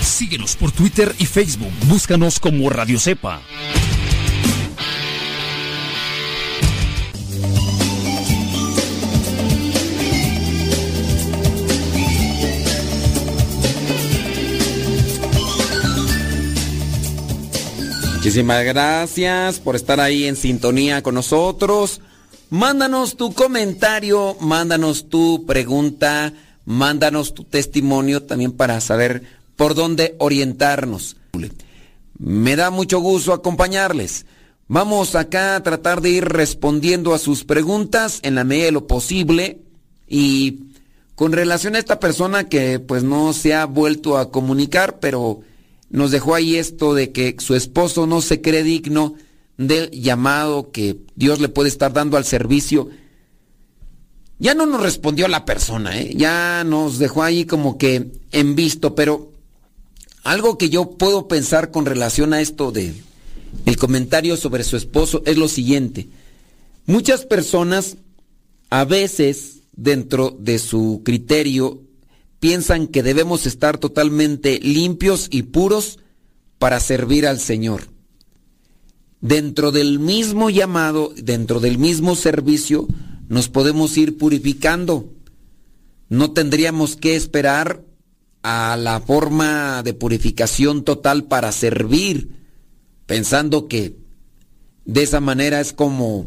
Síguenos 0.00 0.56
por 0.56 0.72
Twitter 0.72 1.14
y 1.20 1.26
Facebook. 1.26 1.70
Búscanos 1.86 2.40
como 2.40 2.68
Radio 2.68 2.98
Cepa. 2.98 3.42
Muchísimas 18.22 18.64
gracias 18.64 19.58
por 19.58 19.74
estar 19.74 19.98
ahí 19.98 20.26
en 20.26 20.36
sintonía 20.36 21.02
con 21.02 21.16
nosotros. 21.16 22.00
Mándanos 22.50 23.16
tu 23.16 23.34
comentario, 23.34 24.36
mándanos 24.38 25.08
tu 25.08 25.44
pregunta, 25.44 26.32
mándanos 26.64 27.34
tu 27.34 27.42
testimonio 27.42 28.22
también 28.22 28.52
para 28.52 28.80
saber 28.80 29.24
por 29.56 29.74
dónde 29.74 30.14
orientarnos. 30.20 31.16
Me 32.16 32.54
da 32.54 32.70
mucho 32.70 33.00
gusto 33.00 33.32
acompañarles. 33.32 34.24
Vamos 34.68 35.16
acá 35.16 35.56
a 35.56 35.62
tratar 35.64 36.00
de 36.00 36.10
ir 36.10 36.24
respondiendo 36.24 37.14
a 37.14 37.18
sus 37.18 37.42
preguntas 37.42 38.20
en 38.22 38.36
la 38.36 38.44
medida 38.44 38.66
de 38.66 38.70
lo 38.70 38.86
posible 38.86 39.62
y 40.06 40.68
con 41.16 41.32
relación 41.32 41.74
a 41.74 41.80
esta 41.80 41.98
persona 41.98 42.48
que 42.48 42.78
pues 42.78 43.02
no 43.02 43.32
se 43.32 43.52
ha 43.52 43.64
vuelto 43.64 44.16
a 44.16 44.30
comunicar, 44.30 45.00
pero 45.00 45.40
nos 45.92 46.10
dejó 46.10 46.34
ahí 46.34 46.56
esto 46.56 46.94
de 46.94 47.12
que 47.12 47.36
su 47.38 47.54
esposo 47.54 48.06
no 48.06 48.22
se 48.22 48.40
cree 48.40 48.62
digno 48.62 49.14
del 49.58 49.90
llamado 49.90 50.70
que 50.72 50.96
Dios 51.14 51.38
le 51.38 51.48
puede 51.48 51.68
estar 51.68 51.92
dando 51.92 52.16
al 52.16 52.24
servicio. 52.24 52.88
Ya 54.38 54.54
no 54.54 54.66
nos 54.66 54.82
respondió 54.82 55.28
la 55.28 55.44
persona, 55.44 56.00
¿eh? 56.00 56.14
ya 56.16 56.64
nos 56.64 56.98
dejó 56.98 57.22
ahí 57.22 57.44
como 57.44 57.78
que 57.78 58.10
en 58.32 58.56
visto, 58.56 58.94
pero 58.94 59.30
algo 60.24 60.58
que 60.58 60.70
yo 60.70 60.92
puedo 60.92 61.28
pensar 61.28 61.70
con 61.70 61.86
relación 61.86 62.32
a 62.32 62.40
esto 62.40 62.72
de 62.72 62.94
el 63.66 63.76
comentario 63.76 64.36
sobre 64.36 64.64
su 64.64 64.76
esposo 64.76 65.22
es 65.26 65.36
lo 65.36 65.46
siguiente. 65.46 66.08
Muchas 66.86 67.26
personas 67.26 67.98
a 68.70 68.84
veces 68.84 69.58
dentro 69.76 70.34
de 70.40 70.58
su 70.58 71.02
criterio 71.04 71.82
piensan 72.42 72.88
que 72.88 73.04
debemos 73.04 73.46
estar 73.46 73.78
totalmente 73.78 74.58
limpios 74.58 75.28
y 75.30 75.44
puros 75.44 76.00
para 76.58 76.80
servir 76.80 77.24
al 77.28 77.38
Señor. 77.38 77.82
Dentro 79.20 79.70
del 79.70 80.00
mismo 80.00 80.50
llamado, 80.50 81.12
dentro 81.16 81.60
del 81.60 81.78
mismo 81.78 82.16
servicio, 82.16 82.88
nos 83.28 83.48
podemos 83.48 83.96
ir 83.96 84.18
purificando. 84.18 85.12
No 86.08 86.32
tendríamos 86.32 86.96
que 86.96 87.14
esperar 87.14 87.84
a 88.42 88.76
la 88.76 88.98
forma 88.98 89.84
de 89.84 89.94
purificación 89.94 90.82
total 90.82 91.26
para 91.26 91.52
servir, 91.52 92.30
pensando 93.06 93.68
que 93.68 93.94
de 94.84 95.04
esa 95.04 95.20
manera 95.20 95.60
es 95.60 95.72
como, 95.72 96.26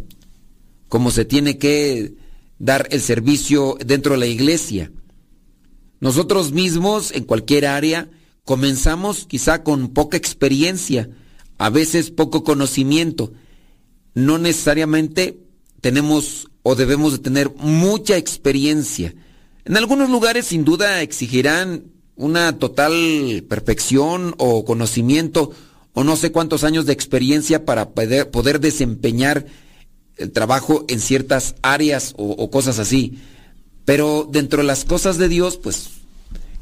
como 0.87 1.11
se 1.11 1.25
tiene 1.25 1.57
que 1.57 2.13
dar 2.57 2.87
el 2.91 3.01
servicio 3.01 3.77
dentro 3.85 4.13
de 4.13 4.19
la 4.19 4.27
iglesia. 4.27 4.93
Nosotros 5.99 6.51
mismos, 6.51 7.11
en 7.13 7.23
cualquier 7.23 7.65
área, 7.65 8.09
comenzamos 8.43 9.25
quizá 9.25 9.63
con 9.63 9.89
poca 9.89 10.17
experiencia, 10.17 11.09
a 11.57 11.69
veces 11.69 12.11
poco 12.11 12.43
conocimiento. 12.43 13.33
No 14.13 14.37
necesariamente 14.37 15.39
tenemos 15.81 16.47
o 16.63 16.75
debemos 16.75 17.11
de 17.11 17.19
tener 17.19 17.53
mucha 17.57 18.17
experiencia. 18.17 19.13
En 19.65 19.77
algunos 19.77 20.09
lugares 20.09 20.47
sin 20.47 20.65
duda 20.65 21.01
exigirán 21.01 21.85
una 22.15 22.57
total 22.57 23.43
perfección 23.47 24.33
o 24.37 24.65
conocimiento 24.65 25.51
o 25.93 26.03
no 26.03 26.15
sé 26.17 26.31
cuántos 26.31 26.63
años 26.63 26.85
de 26.85 26.93
experiencia 26.93 27.65
para 27.65 27.91
poder, 27.91 28.59
desempeñar 28.59 29.45
el 30.17 30.31
trabajo 30.31 30.85
en 30.87 30.99
ciertas 30.99 31.55
áreas 31.61 32.13
o, 32.17 32.49
cosas 32.49 32.79
así. 32.79 33.19
Pero 33.85 34.27
dentro 34.29 34.61
de 34.61 34.67
las 34.67 34.83
cosas 34.83 35.17
de 35.17 35.29
Dios, 35.29 35.57
pues, 35.57 35.89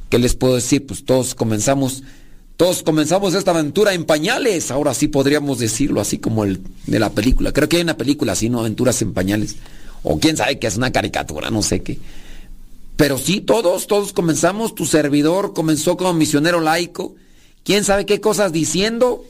¿qué 0.09 0.19
les 0.19 0.35
puedo 0.35 0.55
decir? 0.55 0.85
Pues 0.85 1.05
todos 1.05 1.35
comenzamos, 1.35 2.03
todos 2.57 2.83
comenzamos 2.83 3.33
esta 3.33 3.51
aventura 3.51 3.93
en 3.93 4.03
pañales. 4.05 4.69
Ahora 4.69 4.93
sí 4.93 5.07
podríamos 5.07 5.57
decirlo, 5.57 6.01
así 6.01 6.19
como 6.19 6.43
el 6.43 6.61
de 6.85 6.99
la 6.99 7.09
película. 7.09 7.53
Creo 7.53 7.69
que 7.69 7.77
hay 7.77 7.83
una 7.83 7.97
película 7.97 8.33
así, 8.33 8.49
¿no? 8.49 8.59
Aventuras 8.59 9.01
en 9.01 9.13
pañales. 9.13 9.55
O 10.03 10.19
quién 10.19 10.35
sabe 10.35 10.59
que 10.59 10.67
es 10.67 10.75
una 10.75 10.91
caricatura, 10.91 11.49
no 11.49 11.63
sé 11.63 11.81
qué. 11.81 11.97
Pero 12.97 13.17
sí, 13.17 13.39
todos, 13.39 13.87
todos 13.87 14.11
comenzamos. 14.11 14.75
Tu 14.75 14.85
servidor 14.85 15.53
comenzó 15.53 15.95
como 15.97 16.13
misionero 16.13 16.59
laico. 16.59 17.15
¿Quién 17.63 17.85
sabe 17.85 18.05
qué 18.05 18.19
cosas 18.19 18.51
diciendo? 18.51 19.23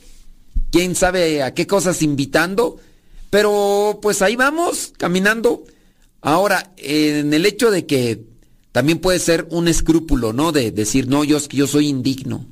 ¿Quién 0.71 0.95
sabe 0.95 1.43
a 1.43 1.53
qué 1.53 1.67
cosas 1.67 2.01
invitando? 2.01 2.77
Pero 3.29 3.99
pues 4.01 4.21
ahí 4.23 4.35
vamos, 4.35 4.93
caminando. 4.97 5.63
Ahora, 6.23 6.73
en 6.77 7.33
el 7.33 7.45
hecho 7.45 7.69
de 7.69 7.85
que 7.85 8.23
también 8.71 8.99
puede 8.99 9.19
ser 9.19 9.45
un 9.51 9.67
escrúpulo, 9.67 10.31
¿no? 10.31 10.53
De 10.53 10.71
decir, 10.71 11.09
no, 11.09 11.25
yo, 11.25 11.37
yo 11.49 11.67
soy 11.67 11.89
indigno. 11.89 12.47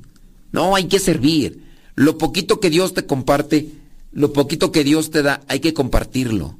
No, 0.52 0.76
hay 0.76 0.84
que 0.84 0.98
servir. 0.98 1.64
Lo 1.94 2.18
poquito 2.18 2.60
que 2.60 2.68
Dios 2.68 2.92
te 2.92 3.06
comparte, 3.06 3.70
lo 4.12 4.34
poquito 4.34 4.72
que 4.72 4.84
Dios 4.84 5.10
te 5.10 5.22
da, 5.22 5.40
hay 5.48 5.60
que 5.60 5.72
compartirlo. 5.72 6.58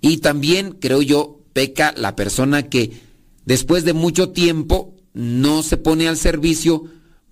Y 0.00 0.16
también, 0.18 0.72
creo 0.72 1.02
yo, 1.02 1.38
peca 1.52 1.94
la 1.96 2.16
persona 2.16 2.64
que 2.64 3.00
después 3.46 3.84
de 3.84 3.92
mucho 3.92 4.30
tiempo 4.30 4.96
no 5.14 5.62
se 5.62 5.76
pone 5.76 6.08
al 6.08 6.16
servicio 6.16 6.84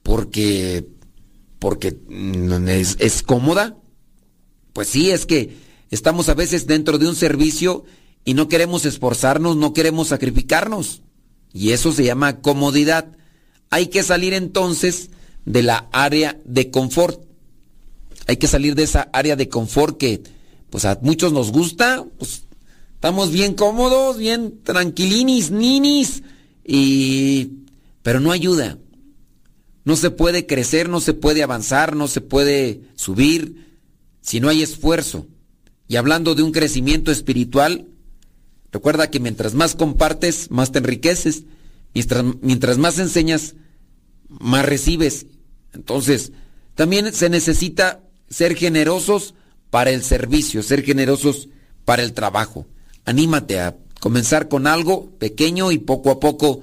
porque, 0.05 0.87
porque 1.59 1.99
es, 2.69 2.97
es 3.01 3.23
cómoda. 3.25 3.77
Pues 4.73 4.87
sí, 4.87 5.11
es 5.11 5.27
que 5.27 5.57
estamos 5.91 6.29
a 6.29 6.35
veces 6.35 6.69
dentro 6.69 6.99
de 6.99 7.09
un 7.09 7.17
servicio 7.17 7.85
y 8.29 8.35
no 8.35 8.47
queremos 8.47 8.85
esforzarnos, 8.85 9.57
no 9.57 9.73
queremos 9.73 10.09
sacrificarnos. 10.09 11.01
Y 11.51 11.71
eso 11.71 11.93
se 11.93 12.05
llama 12.05 12.43
comodidad. 12.43 13.17
Hay 13.71 13.87
que 13.87 14.03
salir 14.03 14.35
entonces 14.35 15.09
de 15.47 15.63
la 15.63 15.89
área 15.93 16.39
de 16.45 16.71
confort. 16.71 17.23
Hay 18.27 18.37
que 18.37 18.47
salir 18.47 18.75
de 18.75 18.83
esa 18.83 19.09
área 19.15 19.35
de 19.35 19.49
confort 19.49 19.97
que 19.97 20.23
pues 20.69 20.85
a 20.85 20.99
muchos 21.01 21.33
nos 21.33 21.51
gusta, 21.53 22.05
pues 22.19 22.43
estamos 22.93 23.33
bien 23.33 23.55
cómodos, 23.55 24.19
bien 24.19 24.61
tranquilinis, 24.63 25.51
ninis, 25.51 26.23
y 26.67 27.53
pero 28.03 28.21
no 28.21 28.31
ayuda. 28.31 28.77
No 29.85 29.97
se 29.97 30.11
puede 30.11 30.45
crecer, 30.45 30.91
no 30.91 31.01
se 31.01 31.15
puede 31.15 31.43
avanzar, 31.43 31.97
no 31.97 32.09
se 32.09 32.21
puede 32.21 32.83
subir 32.95 33.79
si 34.21 34.39
no 34.39 34.51
hay 34.51 34.63
esfuerzo. 34.63 35.27
Y 35.89 35.97
hablando 35.97 36.35
de 36.35 36.43
un 36.43 36.53
crecimiento 36.53 37.11
espiritual, 37.11 37.87
recuerda 38.73 39.11
que 39.11 39.21
mientras 39.21 39.55
más 39.55 39.75
compartes, 39.75 40.51
más 40.51 40.73
te 40.73 40.79
enriqueces. 40.79 41.45
Mientras, 41.95 42.25
mientras 42.43 42.79
más 42.79 42.99
enseñas, 42.99 43.55
más 44.29 44.65
recibes. 44.65 45.27
Entonces, 45.73 46.33
también 46.75 47.13
se 47.13 47.29
necesita 47.29 48.01
ser 48.29 48.55
generosos 48.55 49.35
para 49.71 49.91
el 49.91 50.03
servicio, 50.03 50.63
ser 50.63 50.83
generosos 50.83 51.49
para 51.85 52.03
el 52.03 52.13
trabajo. 52.13 52.67
Anímate 53.05 53.61
a 53.61 53.77
comenzar 54.01 54.49
con 54.49 54.67
algo 54.67 55.11
pequeño 55.19 55.73
y 55.73 55.79
poco 55.79 56.11
a 56.11 56.21
poco 56.21 56.61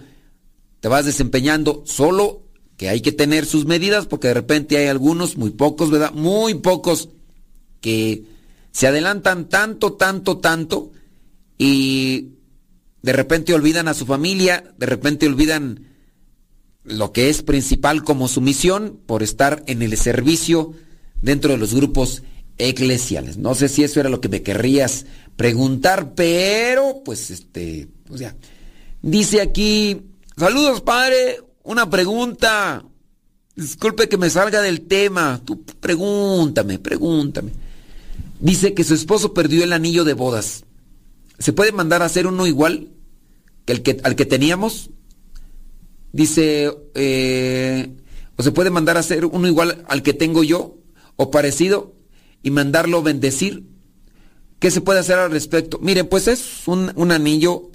te 0.79 0.87
vas 0.87 1.05
desempeñando. 1.05 1.83
Solo 1.85 2.43
que 2.77 2.89
hay 2.89 3.01
que 3.01 3.11
tener 3.11 3.45
sus 3.45 3.65
medidas 3.65 4.05
porque 4.05 4.27
de 4.27 4.35
repente 4.35 4.77
hay 4.77 4.87
algunos, 4.87 5.37
muy 5.37 5.51
pocos, 5.51 5.89
¿verdad? 5.89 6.13
Muy 6.13 6.55
pocos 6.55 7.09
que 7.81 8.23
se 8.71 8.87
adelantan 8.87 9.49
tanto, 9.49 9.93
tanto, 9.93 10.37
tanto 10.37 10.91
y 11.57 12.29
de 13.01 13.13
repente 13.13 13.53
olvidan 13.53 13.87
a 13.87 13.93
su 13.93 14.05
familia, 14.05 14.73
de 14.77 14.85
repente 14.85 15.27
olvidan 15.27 15.85
lo 16.83 17.11
que 17.11 17.29
es 17.29 17.41
principal 17.41 18.03
como 18.03 18.27
su 18.27 18.41
misión 18.41 18.99
por 19.05 19.23
estar 19.23 19.63
en 19.67 19.81
el 19.81 19.97
servicio 19.97 20.73
dentro 21.21 21.51
de 21.51 21.57
los 21.57 21.73
grupos 21.73 22.23
eclesiales. 22.57 23.37
No 23.37 23.55
sé 23.55 23.69
si 23.69 23.83
eso 23.83 23.99
era 23.99 24.09
lo 24.09 24.21
que 24.21 24.29
me 24.29 24.43
querrías 24.43 25.05
preguntar, 25.35 26.13
pero 26.15 27.01
pues 27.03 27.31
este, 27.31 27.87
o 28.09 28.17
sea, 28.17 28.35
dice 29.01 29.41
aquí, 29.41 30.01
saludos 30.37 30.81
padre, 30.81 31.39
una 31.63 31.89
pregunta. 31.89 32.85
Disculpe 33.55 34.09
que 34.09 34.17
me 34.17 34.29
salga 34.29 34.61
del 34.61 34.81
tema. 34.81 35.41
Tú 35.43 35.63
pregúntame, 35.63 36.77
pregúntame. 36.77 37.51
Dice 38.39 38.73
que 38.73 38.83
su 38.83 38.93
esposo 38.93 39.33
perdió 39.33 39.63
el 39.63 39.73
anillo 39.73 40.03
de 40.03 40.13
bodas. 40.13 40.64
¿Se 41.39 41.53
puede 41.53 41.71
mandar 41.71 42.01
a 42.01 42.05
hacer 42.05 42.27
uno 42.27 42.47
igual 42.47 42.89
el 43.65 43.81
que 43.81 43.99
al 44.03 44.15
que 44.15 44.25
teníamos? 44.25 44.89
Dice, 46.11 46.71
eh, 46.93 47.93
o 48.37 48.43
se 48.43 48.51
puede 48.51 48.69
mandar 48.69 48.97
a 48.97 49.01
hacer 49.01 49.25
uno 49.25 49.47
igual 49.47 49.83
al 49.87 50.01
que 50.01 50.13
tengo 50.13 50.43
yo, 50.43 50.77
o 51.17 51.31
parecido, 51.31 51.93
y 52.41 52.51
mandarlo 52.51 53.03
bendecir. 53.03 53.65
¿Qué 54.59 54.71
se 54.71 54.81
puede 54.81 54.99
hacer 54.99 55.19
al 55.19 55.31
respecto? 55.31 55.79
Miren, 55.79 56.07
pues 56.07 56.27
es 56.27 56.67
un, 56.67 56.91
un 56.95 57.11
anillo, 57.11 57.69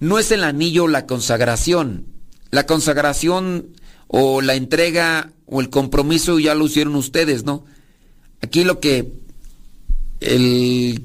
no 0.00 0.18
es 0.18 0.32
el 0.32 0.42
anillo 0.42 0.88
la 0.88 1.06
consagración. 1.06 2.06
La 2.50 2.66
consagración 2.66 3.68
o 4.08 4.40
la 4.40 4.54
entrega 4.54 5.32
o 5.46 5.60
el 5.60 5.70
compromiso 5.70 6.38
ya 6.38 6.54
lo 6.54 6.66
hicieron 6.66 6.96
ustedes, 6.96 7.44
¿no? 7.44 7.64
Aquí 8.40 8.64
lo 8.64 8.80
que 8.80 9.12
el, 10.20 11.02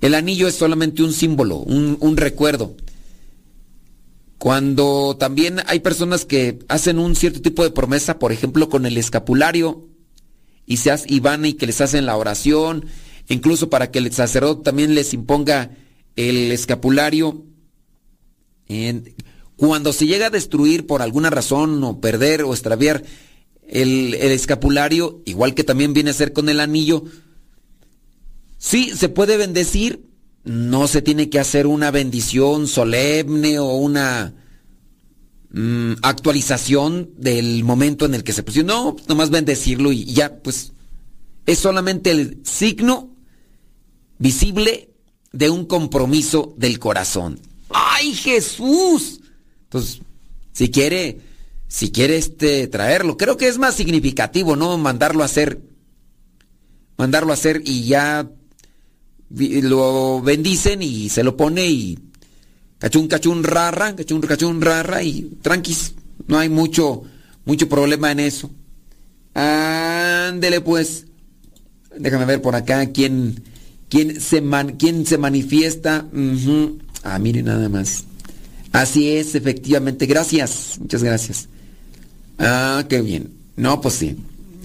el 0.00 0.14
anillo 0.14 0.48
es 0.48 0.54
solamente 0.54 1.02
un 1.02 1.12
símbolo, 1.12 1.58
un, 1.58 1.96
un, 2.00 2.16
recuerdo. 2.16 2.74
Cuando 4.38 5.16
también 5.18 5.58
hay 5.66 5.80
personas 5.80 6.24
que 6.24 6.60
hacen 6.68 6.98
un 6.98 7.14
cierto 7.14 7.42
tipo 7.42 7.62
de 7.62 7.70
promesa, 7.70 8.18
por 8.18 8.32
ejemplo, 8.32 8.70
con 8.70 8.86
el 8.86 8.96
escapulario, 8.96 9.88
y, 10.64 10.78
se 10.78 10.90
hace, 10.90 11.12
y 11.12 11.20
van 11.20 11.44
y 11.44 11.54
que 11.54 11.66
les 11.66 11.80
hacen 11.80 12.06
la 12.06 12.16
oración, 12.16 12.86
incluso 13.28 13.68
para 13.68 13.90
que 13.90 13.98
el 13.98 14.12
sacerdote 14.12 14.62
también 14.62 14.94
les 14.94 15.12
imponga 15.12 15.72
el 16.16 16.50
escapulario. 16.52 17.44
Cuando 19.56 19.92
se 19.92 20.06
llega 20.06 20.26
a 20.28 20.30
destruir 20.30 20.86
por 20.86 21.02
alguna 21.02 21.28
razón 21.28 21.82
o 21.84 22.00
perder 22.00 22.44
o 22.44 22.52
extraviar 22.52 23.02
el, 23.68 24.14
el 24.14 24.32
escapulario, 24.32 25.20
igual 25.26 25.54
que 25.54 25.64
también 25.64 25.92
viene 25.92 26.10
a 26.10 26.14
ser 26.14 26.32
con 26.32 26.48
el 26.48 26.60
anillo, 26.60 27.04
Sí, 28.62 28.92
se 28.94 29.08
puede 29.08 29.38
bendecir, 29.38 30.04
no 30.44 30.86
se 30.86 31.00
tiene 31.00 31.30
que 31.30 31.40
hacer 31.40 31.66
una 31.66 31.90
bendición 31.90 32.68
solemne 32.68 33.58
o 33.58 33.72
una 33.76 34.34
mm, 35.50 35.92
actualización 36.02 37.08
del 37.16 37.64
momento 37.64 38.04
en 38.04 38.14
el 38.14 38.22
que 38.22 38.34
se 38.34 38.42
puso. 38.42 38.62
No, 38.62 38.96
nomás 39.08 39.30
bendecirlo 39.30 39.92
y 39.92 40.04
ya, 40.04 40.42
pues 40.42 40.72
es 41.46 41.58
solamente 41.58 42.10
el 42.10 42.42
signo 42.44 43.16
visible 44.18 44.90
de 45.32 45.48
un 45.48 45.64
compromiso 45.64 46.54
del 46.58 46.78
corazón. 46.78 47.40
¡Ay, 47.70 48.12
Jesús! 48.12 49.22
Entonces, 49.64 50.02
si 50.52 50.70
quiere, 50.70 51.20
si 51.66 51.90
quiere 51.90 52.18
este, 52.18 52.68
traerlo, 52.68 53.16
creo 53.16 53.38
que 53.38 53.48
es 53.48 53.56
más 53.56 53.74
significativo, 53.74 54.54
¿no? 54.54 54.76
Mandarlo 54.76 55.22
a 55.22 55.26
hacer, 55.26 55.62
mandarlo 56.98 57.30
a 57.30 57.34
hacer 57.34 57.62
y 57.64 57.84
ya 57.84 58.30
lo 59.30 60.20
bendicen 60.22 60.82
y 60.82 61.08
se 61.08 61.22
lo 61.22 61.36
pone 61.36 61.68
y 61.68 61.98
cachun 62.78 63.08
cachun 63.08 63.44
rara, 63.44 63.94
cachun 63.94 64.20
cachun 64.20 64.60
rara 64.60 65.02
y 65.02 65.38
tranquis, 65.42 65.94
no 66.26 66.38
hay 66.38 66.48
mucho 66.48 67.02
mucho 67.44 67.68
problema 67.68 68.12
en 68.12 68.20
eso. 68.20 68.50
Ándele 69.34 70.60
pues. 70.60 71.06
Déjame 71.98 72.24
ver 72.24 72.40
por 72.40 72.54
acá 72.54 72.86
quién 72.92 73.42
quién 73.88 74.20
se 74.20 74.40
man, 74.40 74.76
quién 74.78 75.06
se 75.06 75.18
manifiesta. 75.18 76.06
Ah, 77.02 77.18
mire 77.18 77.42
nada 77.42 77.68
más. 77.68 78.04
Así 78.72 79.10
es, 79.10 79.34
efectivamente. 79.34 80.06
Gracias. 80.06 80.76
Muchas 80.80 81.02
gracias. 81.02 81.48
Ah, 82.38 82.84
qué 82.88 83.00
bien. 83.02 83.30
No, 83.56 83.80
pues 83.80 83.94
sí. 83.94 84.16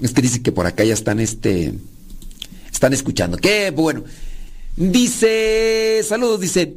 Es 0.02 0.12
que 0.12 0.22
dice 0.22 0.42
que 0.42 0.52
por 0.52 0.68
acá 0.68 0.84
ya 0.84 0.94
están 0.94 1.20
este 1.20 1.74
están 2.72 2.94
escuchando. 2.94 3.38
Qué 3.38 3.72
bueno. 3.72 4.04
Dice, 4.78 6.02
saludos, 6.04 6.42
dice, 6.42 6.76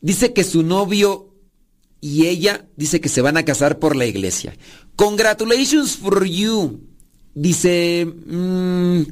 dice 0.00 0.32
que 0.32 0.44
su 0.44 0.62
novio 0.62 1.34
y 2.00 2.26
ella 2.26 2.68
dice 2.76 3.00
que 3.00 3.08
se 3.08 3.22
van 3.22 3.36
a 3.36 3.44
casar 3.44 3.78
por 3.78 3.96
la 3.96 4.06
iglesia. 4.06 4.56
Congratulations 4.96 5.96
for 5.96 6.24
you. 6.24 6.80
Dice, 7.34 8.06
mmm, 8.06 9.02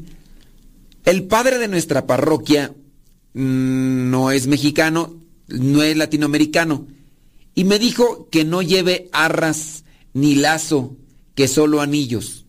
el 1.05 1.25
padre 1.25 1.59
de 1.59 1.69
nuestra 1.69 2.07
parroquia 2.07 2.75
mmm, 3.33 4.11
no 4.11 4.31
es 4.31 4.47
mexicano, 4.47 5.21
no 5.49 5.83
es 5.83 5.97
latinoamericano. 5.97 6.87
y 7.55 7.65
me 7.65 7.79
dijo 7.79 8.29
que 8.31 8.45
no 8.45 8.63
lleve 8.63 9.09
arras 9.13 9.85
ni 10.15 10.35
lazo, 10.35 10.97
que 11.35 11.49
solo 11.49 11.81
anillos. 11.81 12.47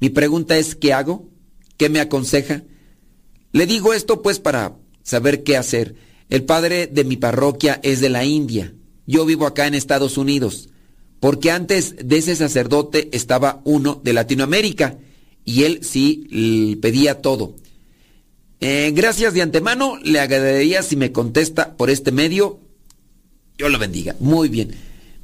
Mi 0.00 0.10
pregunta 0.10 0.58
es, 0.58 0.74
¿qué 0.74 0.92
hago? 0.92 1.30
¿Qué 1.76 1.88
me 1.88 2.00
aconseja? 2.00 2.64
Le 3.52 3.66
digo 3.66 3.94
esto 3.94 4.22
pues 4.22 4.38
para 4.38 4.76
saber 5.02 5.42
qué 5.44 5.56
hacer. 5.56 5.94
El 6.28 6.44
padre 6.44 6.86
de 6.86 7.04
mi 7.04 7.16
parroquia 7.16 7.78
es 7.82 8.00
de 8.00 8.08
la 8.08 8.24
India. 8.24 8.72
Yo 9.06 9.24
vivo 9.26 9.46
acá 9.46 9.66
en 9.66 9.74
Estados 9.74 10.16
Unidos. 10.16 10.70
Porque 11.20 11.50
antes 11.50 11.94
de 12.02 12.16
ese 12.16 12.34
sacerdote 12.34 13.08
estaba 13.12 13.60
uno 13.64 14.00
de 14.02 14.12
Latinoamérica 14.12 14.98
y 15.44 15.64
él 15.64 15.80
sí 15.82 16.78
pedía 16.80 17.20
todo. 17.20 17.54
Eh, 18.60 18.92
gracias 18.94 19.34
de 19.34 19.42
antemano, 19.42 19.98
le 20.02 20.20
agradecería 20.20 20.82
si 20.82 20.96
me 20.96 21.12
contesta 21.12 21.76
por 21.76 21.90
este 21.90 22.12
medio. 22.12 22.60
Yo 23.58 23.68
lo 23.68 23.78
bendiga. 23.78 24.16
Muy 24.20 24.48
bien. 24.48 24.74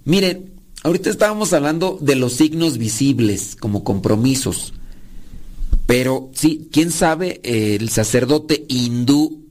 Miren, 0.05 0.53
ahorita 0.83 1.09
estábamos 1.09 1.53
hablando 1.53 1.99
de 2.01 2.17
los 2.17 2.35
signos 2.35 2.79
visibles 2.79 3.57
como 3.57 3.85
compromisos. 3.85 4.75
Pero 5.89 6.31
sí, 6.35 6.69
quién 6.71 6.91
sabe, 6.91 7.41
el 7.45 7.89
sacerdote 7.89 8.67
hindú, 8.69 9.47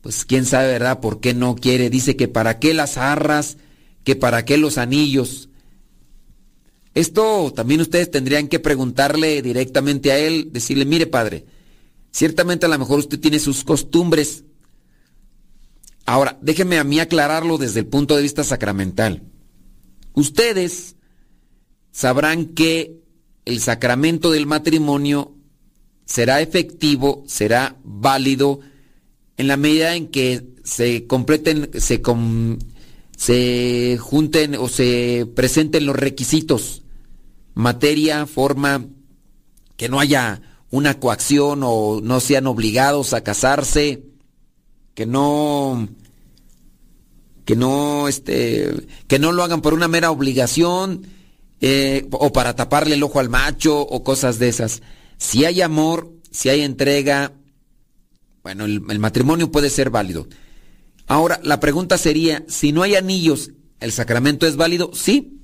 pues 0.00 0.24
quién 0.24 0.46
sabe, 0.46 0.66
¿verdad? 0.66 0.98
¿Por 0.98 1.20
qué 1.20 1.32
no 1.32 1.54
quiere? 1.54 1.90
Dice 1.90 2.16
que 2.16 2.26
para 2.26 2.58
qué 2.58 2.74
las 2.74 2.96
arras, 2.96 3.56
que 4.02 4.16
para 4.16 4.44
qué 4.44 4.58
los 4.58 4.78
anillos. 4.78 5.50
Esto 6.92 7.52
también 7.54 7.80
ustedes 7.80 8.10
tendrían 8.10 8.48
que 8.48 8.58
preguntarle 8.58 9.42
directamente 9.42 10.10
a 10.10 10.18
él, 10.18 10.48
decirle, 10.50 10.86
mire 10.86 11.06
padre, 11.06 11.44
ciertamente 12.10 12.66
a 12.66 12.68
lo 12.68 12.78
mejor 12.80 12.98
usted 12.98 13.20
tiene 13.20 13.38
sus 13.38 13.62
costumbres. 13.62 14.42
Ahora, 16.04 16.36
déjeme 16.42 16.80
a 16.80 16.84
mí 16.84 16.98
aclararlo 16.98 17.58
desde 17.58 17.78
el 17.78 17.86
punto 17.86 18.16
de 18.16 18.22
vista 18.22 18.42
sacramental. 18.42 19.22
Ustedes 20.14 20.96
sabrán 21.92 22.46
que 22.46 23.04
el 23.44 23.60
sacramento 23.60 24.32
del 24.32 24.46
matrimonio 24.46 25.33
será 26.04 26.40
efectivo, 26.40 27.24
será 27.26 27.76
válido 27.82 28.60
en 29.36 29.48
la 29.48 29.56
medida 29.56 29.96
en 29.96 30.08
que 30.08 30.54
se 30.64 31.06
completen, 31.06 31.70
se, 31.76 32.00
junten 33.98 34.54
o 34.56 34.68
se 34.68 35.26
presenten 35.34 35.86
los 35.86 35.96
requisitos, 35.96 36.82
materia, 37.54 38.26
forma, 38.26 38.84
que 39.76 39.88
no 39.88 40.00
haya 40.00 40.42
una 40.70 40.98
coacción 40.98 41.60
o 41.62 42.00
no 42.02 42.20
sean 42.20 42.46
obligados 42.46 43.12
a 43.12 43.22
casarse, 43.22 44.04
que 44.94 45.06
no 45.06 45.88
que 47.44 47.56
no 47.56 48.08
este 48.08 48.86
que 49.06 49.18
no 49.18 49.32
lo 49.32 49.42
hagan 49.42 49.60
por 49.60 49.74
una 49.74 49.86
mera 49.86 50.10
obligación 50.10 51.06
eh, 51.60 52.08
o 52.10 52.32
para 52.32 52.56
taparle 52.56 52.94
el 52.94 53.02
ojo 53.02 53.20
al 53.20 53.28
macho 53.28 53.80
o 53.80 54.02
cosas 54.02 54.38
de 54.38 54.48
esas. 54.48 54.80
Si 55.18 55.44
hay 55.44 55.62
amor, 55.62 56.12
si 56.30 56.48
hay 56.48 56.62
entrega, 56.62 57.32
bueno, 58.42 58.64
el, 58.64 58.98
matrimonio 58.98 59.50
puede 59.50 59.70
ser 59.70 59.90
válido. 59.90 60.26
Ahora, 61.06 61.40
la 61.42 61.60
pregunta 61.60 61.98
sería, 61.98 62.44
si 62.48 62.72
no 62.72 62.82
hay 62.82 62.94
anillos, 62.94 63.52
¿el 63.80 63.92
sacramento 63.92 64.46
es 64.46 64.56
válido? 64.56 64.90
Sí. 64.94 65.40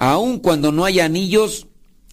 Aun 0.00 0.38
cuando 0.38 0.72
no 0.72 0.84
hay 0.84 1.00
anillos, 1.00 1.68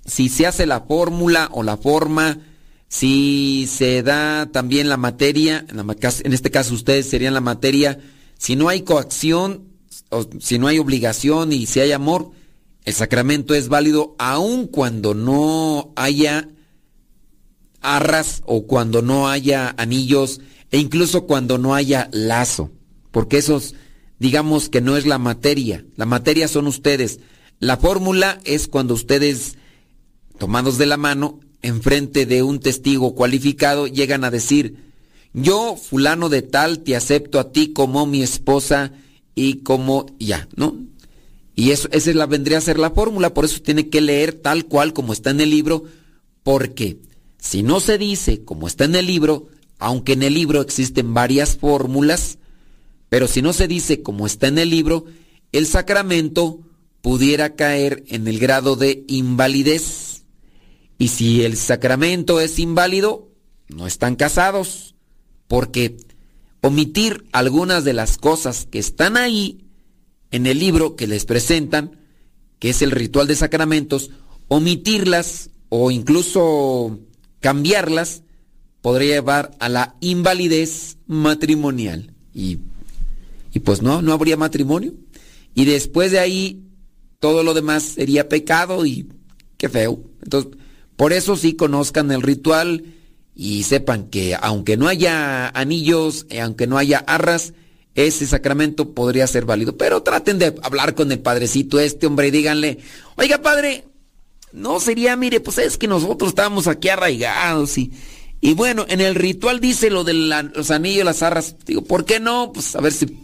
si 0.05 0.29
se 0.29 0.45
hace 0.45 0.65
la 0.65 0.81
fórmula 0.81 1.49
o 1.51 1.63
la 1.63 1.77
forma, 1.77 2.39
si 2.87 3.67
se 3.67 4.03
da 4.03 4.49
también 4.51 4.89
la 4.89 4.97
materia, 4.97 5.65
en 5.69 6.33
este 6.33 6.51
caso 6.51 6.73
ustedes 6.73 7.09
serían 7.09 7.33
la 7.33 7.41
materia, 7.41 7.99
si 8.37 8.55
no 8.55 8.69
hay 8.69 8.81
coacción, 8.81 9.69
o 10.09 10.27
si 10.39 10.59
no 10.59 10.67
hay 10.67 10.77
obligación 10.79 11.51
y 11.51 11.65
si 11.65 11.79
hay 11.79 11.91
amor, 11.91 12.31
el 12.85 12.93
sacramento 12.93 13.55
es 13.55 13.69
válido 13.69 14.15
aun 14.17 14.67
cuando 14.67 15.13
no 15.13 15.93
haya 15.95 16.49
arras 17.81 18.41
o 18.45 18.65
cuando 18.65 19.01
no 19.01 19.29
haya 19.29 19.73
anillos 19.77 20.41
e 20.71 20.79
incluso 20.79 21.25
cuando 21.25 21.57
no 21.57 21.75
haya 21.75 22.09
lazo, 22.11 22.71
porque 23.11 23.37
esos 23.37 23.75
digamos 24.19 24.69
que 24.69 24.81
no 24.81 24.95
es 24.95 25.05
la 25.05 25.17
materia, 25.17 25.85
la 25.95 26.05
materia 26.05 26.47
son 26.47 26.67
ustedes. 26.67 27.19
La 27.59 27.77
fórmula 27.77 28.39
es 28.45 28.67
cuando 28.67 28.93
ustedes, 28.93 29.57
tomados 30.37 30.77
de 30.77 30.85
la 30.85 30.97
mano, 30.97 31.39
enfrente 31.61 32.25
de 32.25 32.41
un 32.41 32.59
testigo 32.59 33.15
cualificado, 33.15 33.87
llegan 33.87 34.23
a 34.23 34.31
decir, 34.31 34.77
yo, 35.33 35.75
fulano 35.75 36.29
de 36.29 36.41
tal, 36.41 36.79
te 36.79 36.95
acepto 36.95 37.39
a 37.39 37.51
ti 37.51 37.73
como 37.73 38.05
mi 38.05 38.23
esposa 38.23 38.93
y 39.35 39.57
como 39.57 40.05
ya, 40.19 40.47
¿no? 40.55 40.77
Y 41.55 41.71
eso, 41.71 41.87
esa 41.91 42.13
la, 42.13 42.25
vendría 42.25 42.57
a 42.57 42.61
ser 42.61 42.79
la 42.79 42.91
fórmula, 42.91 43.33
por 43.33 43.45
eso 43.45 43.61
tiene 43.61 43.89
que 43.89 44.01
leer 44.01 44.33
tal 44.33 44.65
cual 44.65 44.93
como 44.93 45.13
está 45.13 45.29
en 45.29 45.41
el 45.41 45.51
libro, 45.51 45.83
porque 46.41 46.97
si 47.37 47.61
no 47.61 47.79
se 47.79 47.97
dice 47.97 48.43
como 48.43 48.67
está 48.67 48.85
en 48.85 48.95
el 48.95 49.05
libro, 49.05 49.47
aunque 49.77 50.13
en 50.13 50.23
el 50.23 50.33
libro 50.33 50.61
existen 50.61 51.13
varias 51.13 51.57
fórmulas, 51.57 52.39
pero 53.09 53.27
si 53.27 53.41
no 53.41 53.53
se 53.53 53.67
dice 53.67 54.01
como 54.01 54.25
está 54.25 54.47
en 54.47 54.57
el 54.57 54.69
libro, 54.69 55.05
el 55.51 55.67
sacramento 55.67 56.61
pudiera 57.01 57.55
caer 57.55 58.03
en 58.07 58.27
el 58.27 58.39
grado 58.39 58.75
de 58.75 59.03
invalidez. 59.07 60.23
Y 60.97 61.09
si 61.09 61.43
el 61.43 61.57
sacramento 61.57 62.39
es 62.39 62.57
inválido, 62.59 63.29
no 63.67 63.85
están 63.85 64.15
casados, 64.15 64.95
porque 65.47 65.97
omitir 66.61 67.25
algunas 67.33 67.83
de 67.83 67.93
las 67.93 68.17
cosas 68.17 68.65
que 68.71 68.79
están 68.79 69.17
ahí 69.17 69.62
en 70.33 70.47
el 70.47 70.59
libro 70.59 70.95
que 70.95 71.05
les 71.05 71.25
presentan, 71.25 71.99
que 72.57 72.71
es 72.71 72.81
el 72.81 72.89
ritual 72.89 73.27
de 73.27 73.35
sacramentos, 73.35 74.09
omitirlas 74.47 75.51
o 75.69 75.91
incluso 75.91 76.99
cambiarlas 77.39 78.23
podría 78.81 79.13
llevar 79.13 79.51
a 79.59 79.69
la 79.69 79.95
invalidez 80.01 80.97
matrimonial. 81.05 82.11
Y, 82.33 82.57
y 83.53 83.59
pues 83.59 83.83
no, 83.83 84.01
no 84.01 84.11
habría 84.11 84.35
matrimonio. 84.35 84.93
Y 85.53 85.65
después 85.65 86.11
de 86.11 86.19
ahí, 86.19 86.63
todo 87.19 87.43
lo 87.43 87.53
demás 87.53 87.83
sería 87.83 88.27
pecado 88.27 88.87
y 88.87 89.07
qué 89.57 89.69
feo. 89.69 90.01
Entonces, 90.23 90.51
por 90.95 91.13
eso 91.13 91.35
sí 91.35 91.53
conozcan 91.53 92.11
el 92.11 92.23
ritual 92.23 92.85
y 93.35 93.63
sepan 93.63 94.07
que 94.09 94.35
aunque 94.41 94.77
no 94.77 94.87
haya 94.87 95.47
anillos, 95.49 96.25
eh, 96.29 96.41
aunque 96.41 96.65
no 96.65 96.79
haya 96.79 96.97
arras, 96.97 97.53
ese 97.95 98.25
sacramento 98.25 98.93
podría 98.93 99.27
ser 99.27 99.45
válido. 99.45 99.77
Pero 99.77 100.03
traten 100.03 100.39
de 100.39 100.55
hablar 100.63 100.95
con 100.95 101.11
el 101.11 101.19
padrecito 101.19 101.79
este, 101.79 102.07
hombre, 102.07 102.27
y 102.27 102.31
díganle, 102.31 102.79
oiga 103.15 103.41
padre, 103.41 103.85
no 104.51 104.79
sería, 104.79 105.15
mire, 105.15 105.39
pues 105.39 105.57
es 105.57 105.77
que 105.77 105.87
nosotros 105.87 106.29
estamos 106.29 106.67
aquí 106.67 106.89
arraigados 106.89 107.77
y, 107.77 107.91
y 108.41 108.53
bueno, 108.53 108.85
en 108.89 109.01
el 109.01 109.15
ritual 109.15 109.59
dice 109.59 109.89
lo 109.89 110.03
de 110.03 110.13
los 110.13 110.71
anillos, 110.71 111.05
las 111.05 111.23
arras. 111.23 111.55
Digo, 111.65 111.83
¿por 111.83 112.05
qué 112.05 112.19
no? 112.19 112.51
Pues 112.53 112.75
a 112.75 112.81
ver 112.81 112.93
si 112.93 113.17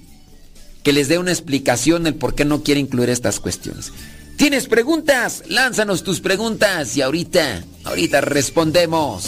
que 0.83 0.93
les 0.93 1.07
dé 1.07 1.17
una 1.17 1.31
explicación 1.31 2.07
el 2.07 2.15
por 2.15 2.35
qué 2.35 2.45
no 2.45 2.63
quiere 2.63 2.79
incluir 2.79 3.09
estas 3.09 3.39
cuestiones. 3.39 3.91
¿Tienes 4.37 4.67
preguntas? 4.67 5.43
Lánzanos 5.47 6.03
tus 6.03 6.21
preguntas 6.21 6.95
y 6.95 7.01
ahorita, 7.01 7.63
ahorita 7.83 8.21
respondemos. 8.21 9.27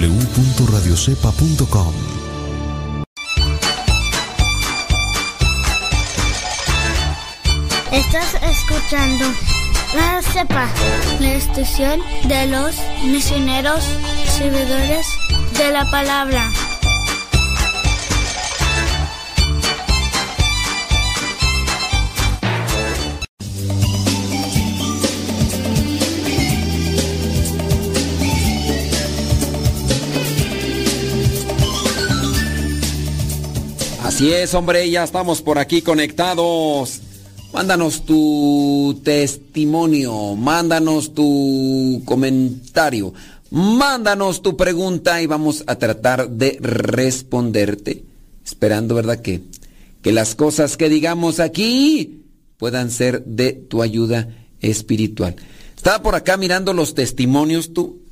www.radiocepa.com 0.00 1.92
Estás 7.92 8.34
escuchando 8.42 9.26
La 9.94 10.22
Cepa, 10.22 10.68
la 11.20 11.34
estación 11.34 12.00
de 12.24 12.46
los 12.46 12.76
misioneros 13.04 13.84
servidores 14.38 15.06
de 15.58 15.70
la 15.70 15.90
palabra. 15.90 16.50
Así 34.20 34.34
es, 34.34 34.52
hombre, 34.52 34.90
ya 34.90 35.02
estamos 35.02 35.40
por 35.40 35.58
aquí 35.58 35.80
conectados. 35.80 37.00
Mándanos 37.54 38.04
tu 38.04 39.00
testimonio, 39.02 40.36
mándanos 40.36 41.14
tu 41.14 42.02
comentario, 42.04 43.14
mándanos 43.50 44.42
tu 44.42 44.58
pregunta 44.58 45.22
y 45.22 45.26
vamos 45.26 45.64
a 45.66 45.76
tratar 45.76 46.28
de 46.28 46.58
responderte. 46.60 48.04
Esperando, 48.44 48.94
¿verdad? 48.94 49.22
Que, 49.22 49.40
que 50.02 50.12
las 50.12 50.34
cosas 50.34 50.76
que 50.76 50.90
digamos 50.90 51.40
aquí 51.40 52.26
puedan 52.58 52.90
ser 52.90 53.24
de 53.24 53.54
tu 53.54 53.80
ayuda 53.80 54.28
espiritual. 54.60 55.36
Estaba 55.74 56.02
por 56.02 56.14
acá 56.14 56.36
mirando 56.36 56.74
los 56.74 56.92
testimonios 56.92 57.72
tú. 57.72 58.02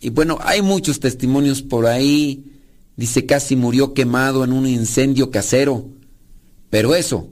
Y 0.00 0.10
bueno, 0.10 0.38
hay 0.42 0.62
muchos 0.62 1.00
testimonios 1.00 1.60
por 1.60 1.86
ahí. 1.86 2.49
Dice, 2.96 3.26
casi 3.26 3.56
murió 3.56 3.94
quemado 3.94 4.44
en 4.44 4.52
un 4.52 4.66
incendio 4.66 5.30
casero. 5.30 5.88
Pero 6.70 6.94
eso, 6.94 7.30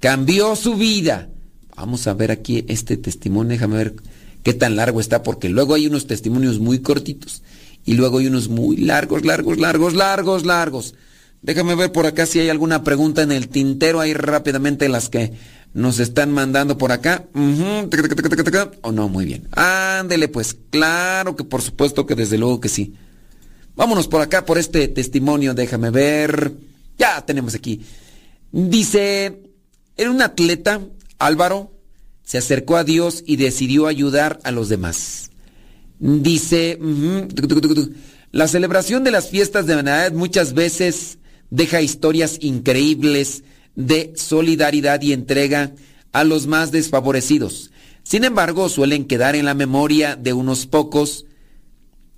cambió 0.00 0.56
su 0.56 0.74
vida. 0.74 1.28
Vamos 1.76 2.06
a 2.06 2.14
ver 2.14 2.30
aquí 2.30 2.64
este 2.68 2.96
testimonio, 2.96 3.50
déjame 3.50 3.76
ver 3.76 3.94
qué 4.42 4.54
tan 4.54 4.76
largo 4.76 5.00
está, 5.00 5.22
porque 5.22 5.48
luego 5.48 5.74
hay 5.74 5.86
unos 5.86 6.06
testimonios 6.06 6.58
muy 6.58 6.80
cortitos 6.80 7.42
y 7.84 7.94
luego 7.94 8.18
hay 8.18 8.26
unos 8.26 8.48
muy 8.48 8.76
largos, 8.76 9.24
largos, 9.24 9.58
largos, 9.58 9.94
largos, 9.94 10.44
largos. 10.44 10.94
Déjame 11.42 11.74
ver 11.74 11.90
por 11.90 12.06
acá 12.06 12.26
si 12.26 12.38
hay 12.38 12.50
alguna 12.50 12.84
pregunta 12.84 13.22
en 13.22 13.32
el 13.32 13.48
tintero 13.48 14.00
ahí 14.00 14.12
rápidamente 14.12 14.88
las 14.88 15.08
que 15.08 15.32
nos 15.72 15.98
están 15.98 16.32
mandando 16.32 16.76
por 16.76 16.92
acá. 16.92 17.26
O 18.82 18.92
no, 18.92 19.08
muy 19.08 19.24
bien. 19.24 19.48
Ándele 19.52 20.28
pues, 20.28 20.56
claro 20.70 21.36
que 21.36 21.44
por 21.44 21.62
supuesto 21.62 22.06
que 22.06 22.14
desde 22.14 22.36
luego 22.36 22.60
que 22.60 22.68
sí. 22.68 22.94
Vámonos 23.80 24.08
por 24.08 24.20
acá 24.20 24.44
por 24.44 24.58
este 24.58 24.88
testimonio, 24.88 25.54
déjame 25.54 25.88
ver. 25.88 26.52
Ya 26.98 27.24
tenemos 27.24 27.54
aquí. 27.54 27.80
Dice, 28.52 29.40
era 29.96 30.10
un 30.10 30.20
atleta, 30.20 30.82
Álvaro, 31.18 31.72
se 32.22 32.36
acercó 32.36 32.76
a 32.76 32.84
Dios 32.84 33.24
y 33.26 33.36
decidió 33.36 33.86
ayudar 33.86 34.38
a 34.44 34.50
los 34.50 34.68
demás. 34.68 35.30
Dice, 35.98 36.78
la 38.32 38.48
celebración 38.48 39.02
de 39.02 39.12
las 39.12 39.30
fiestas 39.30 39.64
de 39.64 39.76
Navidad 39.76 40.12
muchas 40.12 40.52
veces 40.52 41.16
deja 41.48 41.80
historias 41.80 42.36
increíbles 42.42 43.44
de 43.76 44.12
solidaridad 44.14 45.00
y 45.00 45.14
entrega 45.14 45.72
a 46.12 46.24
los 46.24 46.46
más 46.46 46.70
desfavorecidos. 46.70 47.70
Sin 48.02 48.24
embargo, 48.24 48.68
suelen 48.68 49.06
quedar 49.06 49.36
en 49.36 49.46
la 49.46 49.54
memoria 49.54 50.16
de 50.16 50.34
unos 50.34 50.66
pocos 50.66 51.24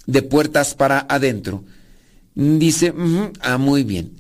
de 0.07 0.23
puertas 0.23 0.75
para 0.75 1.07
adentro. 1.09 1.65
Dice, 2.35 2.95
ah, 3.41 3.59
muy 3.59 3.85
bien. 3.85 4.13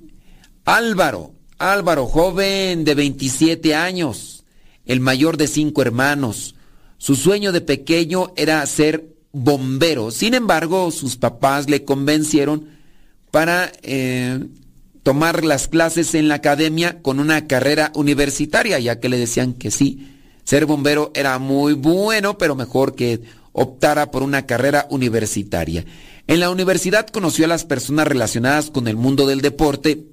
Álvaro, 0.64 1.32
Álvaro, 1.58 2.06
joven 2.06 2.84
de 2.84 2.94
27 2.94 3.74
años, 3.74 4.44
el 4.86 5.00
mayor 5.00 5.36
de 5.36 5.48
cinco 5.48 5.82
hermanos. 5.82 6.54
Su 6.98 7.16
sueño 7.16 7.52
de 7.52 7.60
pequeño 7.60 8.32
era 8.36 8.64
ser 8.66 9.12
bombero. 9.32 10.10
Sin 10.10 10.34
embargo, 10.34 10.90
sus 10.90 11.16
papás 11.16 11.68
le 11.68 11.84
convencieron 11.84 12.68
para 13.30 13.72
eh, 13.82 14.46
tomar 15.02 15.44
las 15.44 15.68
clases 15.68 16.14
en 16.14 16.28
la 16.28 16.36
academia 16.36 17.00
con 17.02 17.18
una 17.18 17.46
carrera 17.46 17.90
universitaria, 17.94 18.78
ya 18.78 19.00
que 19.00 19.08
le 19.08 19.18
decían 19.18 19.54
que 19.54 19.70
sí, 19.70 20.18
ser 20.44 20.66
bombero 20.66 21.10
era 21.14 21.38
muy 21.38 21.72
bueno, 21.72 22.38
pero 22.38 22.54
mejor 22.54 22.94
que 22.94 23.22
optara 23.52 24.10
por 24.10 24.22
una 24.22 24.46
carrera 24.46 24.86
universitaria. 24.90 25.84
En 26.26 26.40
la 26.40 26.50
universidad 26.50 27.06
conoció 27.08 27.44
a 27.44 27.48
las 27.48 27.64
personas 27.64 28.06
relacionadas 28.06 28.70
con 28.70 28.88
el 28.88 28.96
mundo 28.96 29.26
del 29.26 29.40
deporte 29.40 30.06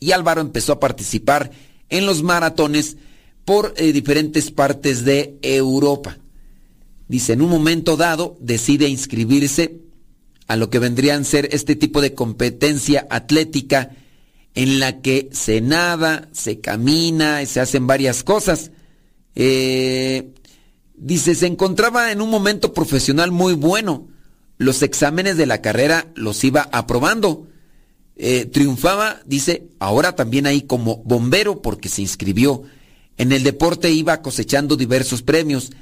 y 0.00 0.12
Álvaro 0.12 0.40
empezó 0.40 0.72
a 0.72 0.80
participar 0.80 1.50
en 1.88 2.06
los 2.06 2.22
maratones 2.22 2.96
por 3.44 3.74
eh, 3.76 3.92
diferentes 3.92 4.50
partes 4.50 5.04
de 5.04 5.38
Europa. 5.42 6.18
Dice, 7.08 7.34
en 7.34 7.42
un 7.42 7.50
momento 7.50 7.96
dado 7.96 8.36
decide 8.40 8.88
inscribirse 8.88 9.80
a 10.46 10.56
lo 10.56 10.70
que 10.70 10.78
vendrían 10.78 11.22
a 11.22 11.24
ser 11.24 11.48
este 11.52 11.76
tipo 11.76 12.00
de 12.00 12.14
competencia 12.14 13.06
atlética 13.10 13.90
en 14.54 14.80
la 14.80 15.00
que 15.00 15.28
se 15.32 15.60
nada, 15.60 16.28
se 16.32 16.60
camina 16.60 17.42
y 17.42 17.46
se 17.46 17.60
hacen 17.60 17.86
varias 17.86 18.22
cosas. 18.22 18.70
Eh, 19.34 20.31
dice, 21.02 21.34
se 21.34 21.46
encontraba 21.46 22.12
en 22.12 22.20
un 22.20 22.30
momento 22.30 22.72
profesional 22.72 23.32
muy 23.32 23.54
bueno. 23.54 24.08
Los 24.56 24.82
exámenes 24.82 25.36
de 25.36 25.46
la 25.46 25.60
carrera 25.60 26.06
los 26.14 26.42
iba 26.44 26.68
aprobando 26.72 27.48
eh, 28.14 28.46
triunfaba, 28.46 29.20
dice, 29.26 29.68
ahora 29.80 30.14
también 30.14 30.46
ahí 30.46 30.62
como 30.62 30.98
bombero 30.98 31.60
porque 31.60 31.88
se 31.88 32.02
inscribió. 32.02 32.62
En 33.18 33.32
el 33.32 33.42
deporte 33.42 33.90
iba 33.90 34.22
cosechando 34.22 34.76
diversos 34.76 35.22
premios. 35.22 35.72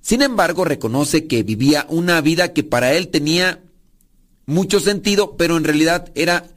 Sin 0.00 0.22
embargo, 0.22 0.64
reconoce 0.64 1.26
que 1.26 1.42
vivía 1.42 1.86
una 1.88 2.20
vida 2.22 2.52
que 2.54 2.64
para 2.64 2.94
él 2.94 3.08
tenía 3.08 3.60
mucho 4.46 4.80
sentido, 4.80 5.36
pero 5.36 5.56
en 5.56 5.64
realidad 5.64 6.10
era 6.14 6.48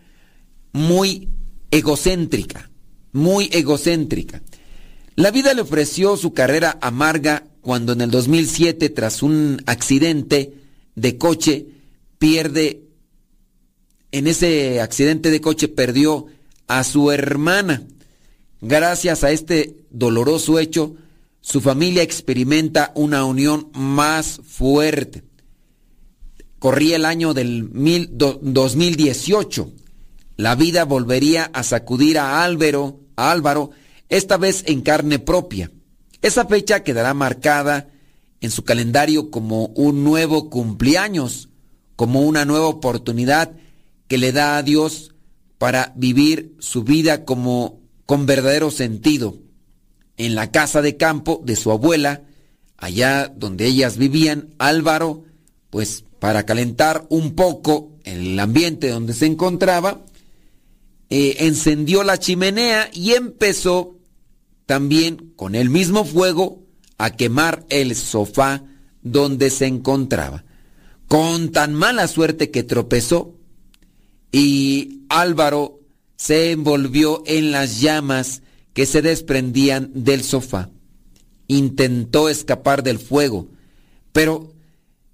muy 0.72 1.30
egocéntrica, 1.72 2.72
muy 3.12 3.50
egocéntrica. 3.52 4.42
La 5.16 5.30
vida 5.30 5.54
le 5.54 5.62
ofreció 5.62 6.16
su 6.16 6.34
carrera 6.34 6.78
amarga 6.82 7.44
cuando 7.63 7.93
en 7.93 8.02
el 8.02 8.12
2007, 8.12 8.89
tras 8.89 9.23
un 9.23 9.63
accidente 9.65 10.54
de 10.95 11.17
coche, 11.17 11.65
pierde 12.19 12.84
en 14.13 14.28
ese 14.28 14.80
accidente 14.80 15.32
de 15.32 15.41
coche 15.41 15.67
perdió 15.67 16.28
a 16.67 16.84
su 16.84 17.12
hermana. 17.12 17.82
Gracias 18.62 19.23
a 19.23 19.32
este 19.32 19.76
doloroso 19.89 20.60
hecho, 20.60 20.93
su 21.41 21.62
familia 21.62 22.04
experimenta 22.04 22.91
una 22.93 23.26
unión 23.26 23.71
más 23.73 24.39
fuerte. 24.45 25.23
Corría 26.60 26.97
el 26.97 27.06
año 27.06 27.34
del 27.34 27.69
2018. 27.73 29.71
La 30.38 30.54
vida 30.54 30.86
volvería 30.86 31.45
a 31.52 31.63
sacudir 31.63 32.19
a 32.19 32.43
Álvaro, 32.43 32.99
a 33.15 33.32
Álvaro, 33.32 33.71
esta 34.10 34.38
vez 34.38 34.63
en 34.67 34.82
carne 34.82 35.17
propia. 35.17 35.71
Esa 36.24 36.46
fecha 36.46 36.84
quedará 36.84 37.14
marcada 37.14 37.90
en 38.40 38.50
su 38.50 38.64
calendario 38.64 39.30
como 39.30 39.66
un 39.76 40.06
nuevo 40.06 40.50
cumpleaños, 40.50 41.50
como 41.98 42.22
una 42.22 42.46
nueva 42.46 42.68
oportunidad 42.68 43.52
que 44.08 44.18
le 44.18 44.32
da 44.32 44.56
a 44.56 44.64
Dios 44.64 45.14
para 45.58 45.92
vivir 45.98 46.56
su 46.60 46.84
vida 46.84 47.26
como 47.26 47.82
con 48.06 48.26
verdadero 48.26 48.72
sentido. 48.72 49.38
En 50.16 50.34
la 50.34 50.50
casa 50.50 50.82
de 50.82 50.96
campo 50.96 51.42
de 51.44 51.58
su 51.58 51.72
abuela, 51.72 52.24
allá 52.78 53.28
donde 53.28 53.66
ellas 53.66 53.98
vivían, 53.98 54.56
Álvaro, 54.60 55.26
pues 55.70 56.06
para 56.20 56.45
calentar 56.45 57.06
un 57.10 57.36
poco 57.36 57.97
el 58.06 58.39
ambiente 58.39 58.88
donde 58.88 59.14
se 59.14 59.26
encontraba, 59.26 60.06
eh, 61.10 61.36
encendió 61.39 62.04
la 62.04 62.18
chimenea 62.18 62.89
y 62.93 63.12
empezó 63.12 63.97
también 64.74 65.34
con 65.36 65.53
el 65.53 65.69
mismo 65.69 66.03
fuego 66.03 66.63
a 66.97 67.11
quemar 67.11 67.63
el 67.69 67.95
sofá 67.95 68.63
donde 69.03 69.51
se 69.51 69.67
encontraba. 69.67 70.45
Con 71.07 71.51
tan 71.51 71.76
mala 71.76 72.07
suerte 72.07 72.49
que 72.49 72.63
tropezó 72.63 73.36
y 74.32 75.03
Álvaro 75.09 75.80
se 76.15 76.49
envolvió 76.49 77.21
en 77.28 77.51
las 77.51 77.82
llamas 77.82 78.41
que 78.74 78.88
se 78.88 79.03
desprendían 79.03 79.91
del 79.93 80.24
sofá. 80.24 80.71
Intentó 81.47 82.28
escapar 82.28 82.82
del 82.82 82.97
fuego, 82.97 83.49
pero 84.11 84.55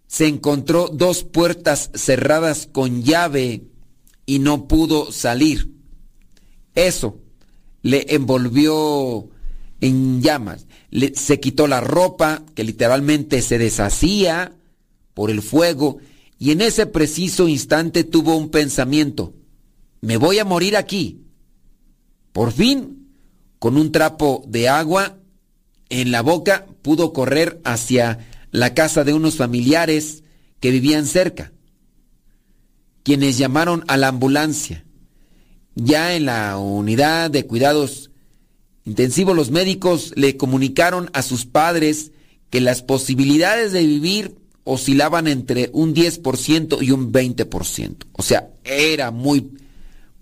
se 0.08 0.28
encontró 0.28 0.88
dos 0.88 1.26
puertas 1.26 1.92
cerradas 1.96 2.66
con 2.72 3.04
llave 3.04 3.64
y 4.26 4.40
no 4.40 4.70
pudo 4.70 5.12
salir. 5.12 5.70
Eso 6.76 7.20
le 7.82 8.06
envolvió 8.16 9.32
en 9.82 10.22
llamas. 10.22 10.68
se 11.14 11.40
quitó 11.40 11.68
la 11.68 11.82
ropa, 11.82 12.44
que 12.56 12.64
literalmente 12.64 13.42
se 13.42 13.58
deshacía 13.58 14.54
por 15.14 15.30
el 15.30 15.42
fuego, 15.42 16.00
y 16.38 16.52
en 16.52 16.62
ese 16.62 16.86
preciso 16.86 17.48
instante 17.48 18.04
tuvo 18.04 18.36
un 18.36 18.50
pensamiento, 18.50 19.34
me 20.02 20.18
voy 20.18 20.40
a 20.40 20.46
morir 20.46 20.78
aquí. 20.78 21.26
Por 22.32 22.52
fin, 22.52 23.10
con 23.60 23.78
un 23.78 23.92
trapo 23.92 24.44
de 24.48 24.70
agua 24.70 25.18
en 25.90 26.12
la 26.12 26.22
boca, 26.22 26.66
pudo 26.82 27.12
correr 27.12 27.60
hacia 27.66 28.20
la 28.52 28.74
casa 28.74 29.04
de 29.04 29.14
unos 29.14 29.36
familiares 29.36 30.24
que 30.60 30.72
vivían 30.72 31.06
cerca, 31.06 31.52
quienes 33.04 33.38
llamaron 33.38 33.84
a 33.88 33.98
la 33.98 34.08
ambulancia. 34.08 34.86
Ya 35.76 36.16
en 36.16 36.26
la 36.26 36.58
unidad 36.58 37.32
de 37.32 37.46
cuidados 37.46 38.09
intensivos 38.86 39.36
los 39.36 39.52
médicos 39.52 40.14
le 40.16 40.38
comunicaron 40.38 41.10
a 41.14 41.22
sus 41.22 41.46
padres 41.46 42.12
que 42.50 42.62
las 42.62 42.82
posibilidades 42.82 43.72
de 43.72 43.86
vivir 43.86 44.36
oscilaban 44.64 45.28
entre 45.28 45.70
un 45.74 45.96
10% 45.96 46.82
y 46.82 46.92
un 46.92 47.12
20%. 47.12 48.06
O 48.14 48.22
sea, 48.22 48.50
era 48.64 49.12
muy 49.12 49.52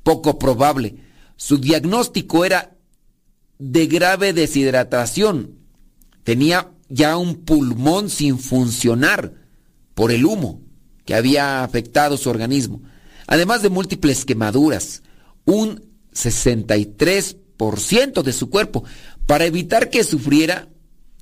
poco 0.04 0.40
probable. 0.40 0.96
su 1.36 1.58
diagnóstico 1.58 2.46
era 2.46 2.76
de 3.60 3.88
grave 3.88 4.34
deshidratación. 4.34 5.58
Tenía 6.24 6.72
ya 6.90 7.18
un 7.18 7.36
pulmón 7.44 8.10
sin 8.10 8.40
funcionar 8.40 9.34
por 9.94 10.12
el 10.12 10.26
humo 10.26 10.62
que 11.06 11.16
había 11.16 11.64
afectado 11.64 12.18
su 12.18 12.30
organismo, 12.30 12.82
además 13.28 13.62
de 13.62 13.70
múltiples 13.70 14.26
quemaduras, 14.26 15.04
un 15.46 15.86
63% 16.14 17.38
de 17.58 18.34
su 18.34 18.50
cuerpo. 18.50 18.84
Para 19.26 19.46
evitar 19.46 19.90
que 19.90 20.04
sufriera, 20.04 20.70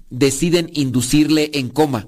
deciden 0.10 0.70
inducirle 0.74 1.52
en 1.54 1.70
coma, 1.70 2.08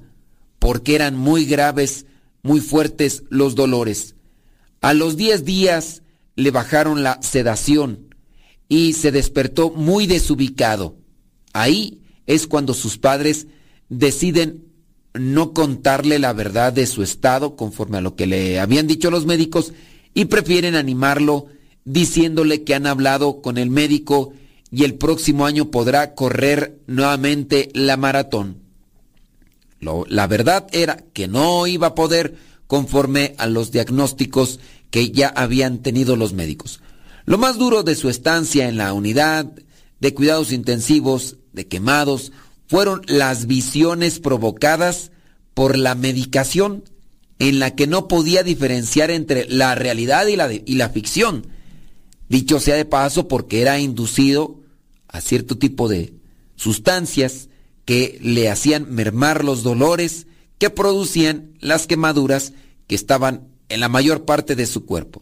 porque 0.60 0.96
eran 0.96 1.16
muy 1.16 1.46
graves, 1.46 2.06
muy 2.44 2.60
fuertes 2.60 3.24
los 3.30 3.56
dolores. 3.56 4.16
A 4.82 4.94
los 4.94 5.18
10 5.18 5.46
días 5.46 6.04
le 6.36 6.52
bajaron 6.52 7.04
la 7.04 7.20
sedación 7.22 8.16
y 8.70 8.94
se 8.94 9.12
despertó 9.12 9.72
muy 9.72 10.06
desubicado. 10.08 10.98
Ahí 11.54 12.02
es 12.26 12.48
cuando 12.48 12.74
sus 12.74 12.98
padres 12.98 13.48
deciden 13.90 14.66
no 15.14 15.54
contarle 15.54 16.20
la 16.20 16.34
verdad 16.34 16.74
de 16.74 16.86
su 16.86 17.02
estado 17.02 17.56
conforme 17.56 17.98
a 17.98 18.02
lo 18.02 18.16
que 18.16 18.28
le 18.28 18.60
habían 18.60 18.86
dicho 18.86 19.10
los 19.10 19.26
médicos 19.26 19.74
y 20.14 20.26
prefieren 20.26 20.76
animarlo 20.76 21.48
diciéndole 21.88 22.66
que 22.66 22.76
han 22.76 22.86
hablado 22.86 23.42
con 23.42 23.58
el 23.58 23.70
médico 23.70 24.34
y 24.70 24.84
el 24.84 24.96
próximo 24.96 25.46
año 25.46 25.72
podrá 25.72 26.16
correr 26.16 26.82
nuevamente 26.86 27.70
la 27.74 27.96
maratón. 27.96 28.58
la 29.80 30.28
verdad 30.28 30.68
era 30.74 30.98
que 31.14 31.30
no 31.30 31.66
iba 31.66 31.88
a 31.88 31.96
poder 31.96 32.36
conforme 32.68 33.36
a 33.38 33.48
los 33.48 33.72
diagnósticos 33.72 34.60
que 34.92 35.12
ya 35.12 35.30
habían 35.30 35.78
tenido 35.78 36.18
los 36.18 36.34
médicos. 36.34 36.82
Lo 37.26 37.38
más 37.38 37.58
duro 37.58 37.84
de 37.84 37.96
su 37.96 38.10
estancia 38.10 38.68
en 38.68 38.76
la 38.76 38.92
unidad 38.92 39.50
de 40.02 40.14
cuidados 40.14 40.52
intensivos 40.52 41.38
de 41.54 41.68
quemados 41.68 42.34
fueron 42.68 43.02
las 43.08 43.48
visiones 43.48 44.20
provocadas 44.20 45.12
por 45.54 45.78
la 45.78 45.96
medicación 45.96 46.84
en 47.40 47.60
la 47.60 47.76
que 47.76 47.88
no 47.88 48.10
podía 48.10 48.44
diferenciar 48.44 49.10
entre 49.10 49.46
la 49.48 49.74
realidad 49.76 50.28
y 50.28 50.36
la, 50.36 50.52
y 50.52 50.76
la 50.76 50.90
ficción 50.90 51.56
Dicho 52.30 52.60
sea 52.60 52.76
de 52.76 52.86
paso 52.86 53.28
porque 53.28 53.62
era 53.62 53.80
inducido 53.80 54.60
a 55.08 55.22
cierto 55.22 55.58
tipo 55.58 55.88
de 55.88 56.14
sustancias 56.56 57.50
que 57.86 58.20
le 58.22 58.50
hacían 58.50 58.94
mermar 58.94 59.46
los 59.46 59.64
dolores 59.64 60.28
que 60.58 60.70
producían 60.70 61.54
las 61.60 61.88
quemaduras 61.88 62.54
que 62.88 62.96
estaban 62.96 63.48
en 63.70 63.80
la 63.80 63.90
mayor 63.90 64.26
parte 64.26 64.56
de 64.56 64.66
su 64.66 64.86
cuerpo. 64.86 65.22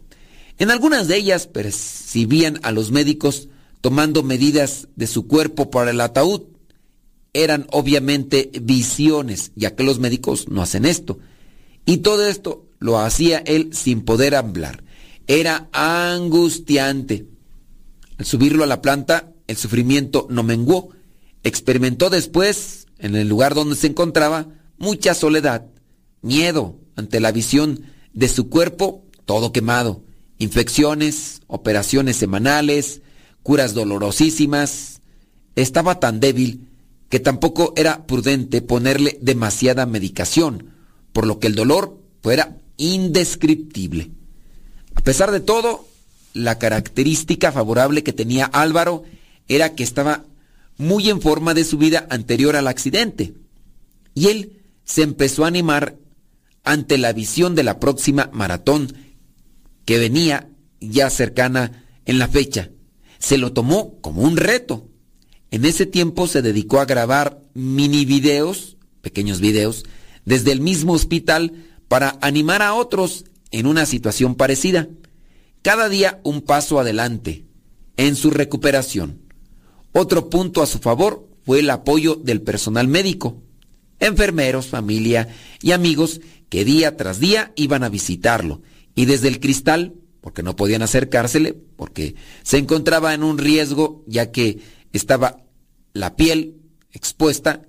En 0.58 0.70
algunas 0.70 1.06
de 1.06 1.16
ellas 1.16 1.46
percibían 1.46 2.58
a 2.62 2.72
los 2.72 2.90
médicos 2.90 3.48
tomando 3.80 4.22
medidas 4.22 4.88
de 4.96 5.06
su 5.06 5.26
cuerpo 5.26 5.70
para 5.70 5.90
el 5.90 6.00
ataúd. 6.00 6.42
Eran 7.34 7.66
obviamente 7.70 8.50
visiones, 8.62 9.52
ya 9.54 9.76
que 9.76 9.84
los 9.84 9.98
médicos 9.98 10.48
no 10.48 10.62
hacen 10.62 10.86
esto. 10.86 11.18
Y 11.84 11.98
todo 11.98 12.26
esto 12.26 12.64
lo 12.78 12.98
hacía 12.98 13.38
él 13.38 13.70
sin 13.72 14.00
poder 14.00 14.34
hablar 14.34 14.85
era 15.26 15.68
angustiante. 15.72 17.26
Al 18.18 18.26
subirlo 18.26 18.64
a 18.64 18.66
la 18.66 18.82
planta, 18.82 19.32
el 19.46 19.56
sufrimiento 19.56 20.26
no 20.30 20.42
menguó. 20.42 20.90
Experimentó 21.42 22.10
después, 22.10 22.86
en 22.98 23.14
el 23.14 23.28
lugar 23.28 23.54
donde 23.54 23.76
se 23.76 23.86
encontraba, 23.86 24.48
mucha 24.78 25.14
soledad, 25.14 25.66
miedo 26.22 26.76
ante 26.96 27.20
la 27.20 27.32
visión 27.32 27.82
de 28.12 28.28
su 28.28 28.48
cuerpo 28.48 29.06
todo 29.26 29.52
quemado, 29.52 30.02
infecciones, 30.38 31.42
operaciones 31.48 32.16
semanales, 32.16 33.02
curas 33.42 33.74
dolorosísimas. 33.74 35.02
Estaba 35.56 36.00
tan 36.00 36.20
débil 36.20 36.68
que 37.10 37.20
tampoco 37.20 37.74
era 37.76 38.06
prudente 38.06 38.62
ponerle 38.62 39.18
demasiada 39.20 39.84
medicación, 39.84 40.70
por 41.12 41.26
lo 41.26 41.38
que 41.38 41.48
el 41.48 41.54
dolor 41.54 42.00
fuera 42.22 42.56
indescriptible. 42.76 44.12
A 44.96 45.00
pesar 45.02 45.30
de 45.30 45.40
todo, 45.40 45.86
la 46.34 46.58
característica 46.58 47.52
favorable 47.52 48.02
que 48.02 48.12
tenía 48.12 48.46
Álvaro 48.46 49.04
era 49.48 49.74
que 49.74 49.84
estaba 49.84 50.24
muy 50.76 51.08
en 51.08 51.20
forma 51.20 51.54
de 51.54 51.64
su 51.64 51.78
vida 51.78 52.06
anterior 52.10 52.56
al 52.56 52.68
accidente. 52.68 53.34
Y 54.14 54.28
él 54.28 54.62
se 54.84 55.02
empezó 55.02 55.44
a 55.44 55.48
animar 55.48 55.96
ante 56.64 56.98
la 56.98 57.12
visión 57.12 57.54
de 57.54 57.62
la 57.62 57.78
próxima 57.78 58.28
maratón 58.32 58.94
que 59.84 59.98
venía 59.98 60.48
ya 60.80 61.10
cercana 61.10 61.84
en 62.04 62.18
la 62.18 62.28
fecha. 62.28 62.70
Se 63.18 63.38
lo 63.38 63.52
tomó 63.52 63.98
como 64.00 64.22
un 64.22 64.36
reto. 64.36 64.88
En 65.50 65.64
ese 65.64 65.86
tiempo 65.86 66.26
se 66.26 66.42
dedicó 66.42 66.80
a 66.80 66.84
grabar 66.84 67.40
mini 67.54 68.04
videos, 68.04 68.76
pequeños 69.00 69.40
videos, 69.40 69.84
desde 70.24 70.52
el 70.52 70.60
mismo 70.60 70.92
hospital 70.92 71.52
para 71.88 72.18
animar 72.20 72.62
a 72.62 72.74
otros 72.74 73.24
en 73.56 73.66
una 73.66 73.86
situación 73.86 74.34
parecida. 74.34 74.86
Cada 75.62 75.88
día 75.88 76.20
un 76.24 76.42
paso 76.42 76.78
adelante 76.78 77.46
en 77.96 78.14
su 78.14 78.30
recuperación. 78.30 79.22
Otro 79.92 80.28
punto 80.28 80.62
a 80.62 80.66
su 80.66 80.78
favor 80.78 81.26
fue 81.42 81.60
el 81.60 81.70
apoyo 81.70 82.16
del 82.16 82.42
personal 82.42 82.86
médico, 82.86 83.42
enfermeros, 83.98 84.66
familia 84.66 85.28
y 85.62 85.72
amigos 85.72 86.20
que 86.50 86.66
día 86.66 86.98
tras 86.98 87.18
día 87.18 87.54
iban 87.56 87.82
a 87.82 87.88
visitarlo 87.88 88.60
y 88.94 89.06
desde 89.06 89.28
el 89.28 89.40
cristal, 89.40 89.94
porque 90.20 90.42
no 90.42 90.54
podían 90.54 90.82
acercársele, 90.82 91.54
porque 91.54 92.14
se 92.42 92.58
encontraba 92.58 93.14
en 93.14 93.22
un 93.24 93.38
riesgo 93.38 94.04
ya 94.06 94.32
que 94.32 94.58
estaba 94.92 95.44
la 95.94 96.14
piel 96.14 96.56
expuesta 96.92 97.62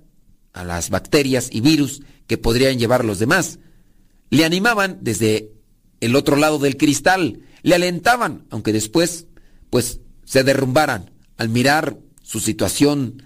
a 0.52 0.64
las 0.64 0.90
bacterias 0.90 1.48
y 1.50 1.62
virus 1.62 2.02
que 2.26 2.36
podrían 2.36 2.78
llevar 2.78 3.06
los 3.06 3.18
demás. 3.18 3.58
Le 4.28 4.44
animaban 4.44 4.98
desde 5.00 5.57
el 6.00 6.16
otro 6.16 6.36
lado 6.36 6.58
del 6.58 6.76
cristal, 6.76 7.40
le 7.62 7.74
alentaban, 7.74 8.46
aunque 8.50 8.72
después, 8.72 9.26
pues, 9.70 10.00
se 10.24 10.44
derrumbaran 10.44 11.10
al 11.36 11.48
mirar 11.48 11.98
su 12.22 12.40
situación 12.40 13.22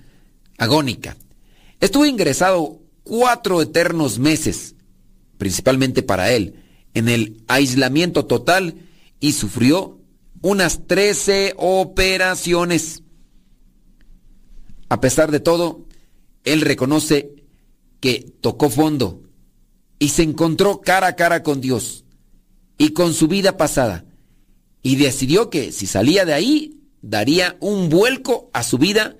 agónica. 0.58 1.16
Estuvo 1.80 2.06
ingresado 2.06 2.80
cuatro 3.02 3.60
eternos 3.60 4.18
meses, 4.18 4.76
principalmente 5.38 6.02
para 6.02 6.30
él, 6.30 6.62
en 6.94 7.08
el 7.08 7.42
aislamiento 7.48 8.26
total 8.26 8.76
y 9.18 9.32
sufrió 9.32 9.98
unas 10.40 10.86
trece 10.86 11.54
operaciones. 11.56 13.02
A 14.88 15.00
pesar 15.00 15.30
de 15.30 15.40
todo, 15.40 15.86
él 16.44 16.60
reconoce 16.60 17.34
que 18.00 18.32
tocó 18.40 18.68
fondo 18.68 19.22
y 19.98 20.10
se 20.10 20.22
encontró 20.22 20.80
cara 20.80 21.08
a 21.08 21.16
cara 21.16 21.42
con 21.42 21.60
Dios 21.60 22.01
y 22.82 22.94
con 22.94 23.14
su 23.14 23.28
vida 23.28 23.56
pasada. 23.56 24.04
Y 24.82 24.96
decidió 24.96 25.50
que 25.50 25.70
si 25.70 25.86
salía 25.86 26.24
de 26.24 26.34
ahí, 26.34 26.80
daría 27.00 27.56
un 27.60 27.88
vuelco 27.88 28.50
a 28.52 28.64
su 28.64 28.76
vida 28.76 29.16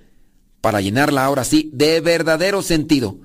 para 0.60 0.80
llenarla 0.80 1.24
ahora 1.24 1.44
sí 1.44 1.70
de 1.72 2.00
verdadero 2.00 2.62
sentido. 2.62 3.20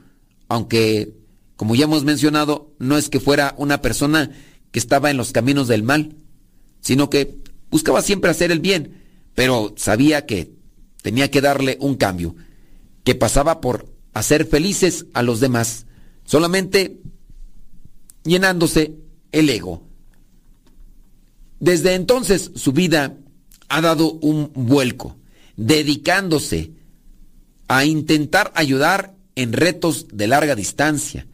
Aunque, 0.47 1.15
como 1.55 1.73
ya 1.73 1.85
hemos 1.85 2.03
mencionado, 2.03 2.71
no 2.77 2.99
es 2.99 3.09
que 3.09 3.19
fuera 3.19 3.55
una 3.57 3.81
persona 3.81 4.29
que 4.69 4.77
estaba 4.77 5.09
en 5.09 5.17
los 5.17 5.31
caminos 5.31 5.67
del 5.67 5.81
mal, 5.81 6.17
sino 6.81 7.09
que 7.09 7.39
buscaba 7.71 8.03
siempre 8.03 8.29
hacer 8.29 8.51
el 8.51 8.59
bien, 8.59 9.05
pero 9.33 9.73
sabía 9.75 10.27
que 10.27 10.53
tenía 11.01 11.31
que 11.31 11.41
darle 11.41 11.79
un 11.81 11.95
cambio, 11.95 12.35
que 13.03 13.15
pasaba 13.15 13.59
por 13.59 13.91
hacer 14.13 14.45
felices 14.45 15.07
a 15.15 15.23
los 15.23 15.39
demás, 15.39 15.87
solamente 16.25 17.01
llenándose 18.23 18.99
el 19.31 19.49
ego. 19.49 19.86
Desde 21.59 21.95
entonces 21.95 22.51
su 22.55 22.71
vida 22.71 23.17
ha 23.69 23.81
dado 23.81 24.13
un 24.13 24.51
vuelco, 24.53 25.17
dedicándose 25.55 26.71
a 27.67 27.85
intentar 27.85 28.51
ayudar 28.55 29.13
en 29.35 29.53
retos 29.53 30.07
de 30.11 30.27
larga 30.27 30.55
distancia, 30.55 31.27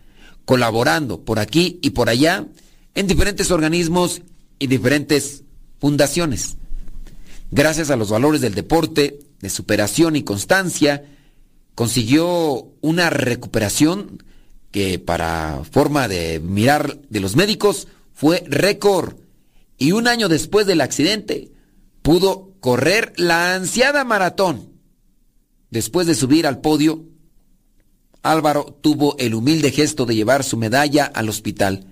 colaborando 0.45 1.21
por 1.21 1.39
aquí 1.39 1.79
y 1.81 1.91
por 1.91 2.09
allá 2.09 2.47
en 2.95 3.07
diferentes 3.07 3.51
organismos 3.51 4.21
y 4.59 4.67
diferentes 4.67 5.43
fundaciones. 5.79 6.57
Gracias 7.51 7.91
a 7.91 7.95
los 7.95 8.09
valores 8.09 8.41
del 8.41 8.55
deporte, 8.55 9.19
de 9.41 9.49
superación 9.49 10.15
y 10.15 10.23
constancia, 10.23 11.03
consiguió 11.75 12.67
una 12.81 13.09
recuperación 13.09 14.23
que 14.71 14.97
para 14.99 15.61
forma 15.69 16.07
de 16.07 16.39
mirar 16.39 16.99
de 17.09 17.19
los 17.19 17.35
médicos 17.35 17.87
fue 18.13 18.43
récord 18.47 19.15
y 19.77 19.91
un 19.91 20.07
año 20.07 20.29
después 20.29 20.65
del 20.67 20.81
accidente 20.81 21.51
pudo 22.01 22.53
correr 22.59 23.13
la 23.17 23.55
ansiada 23.55 24.03
maratón. 24.03 24.69
Después 25.69 26.05
de 26.07 26.15
subir 26.15 26.45
al 26.45 26.61
podio, 26.61 27.05
Álvaro 28.21 28.77
tuvo 28.81 29.17
el 29.17 29.33
humilde 29.33 29.71
gesto 29.71 30.05
de 30.05 30.15
llevar 30.15 30.43
su 30.43 30.55
medalla 30.55 31.05
al 31.05 31.29
hospital, 31.29 31.87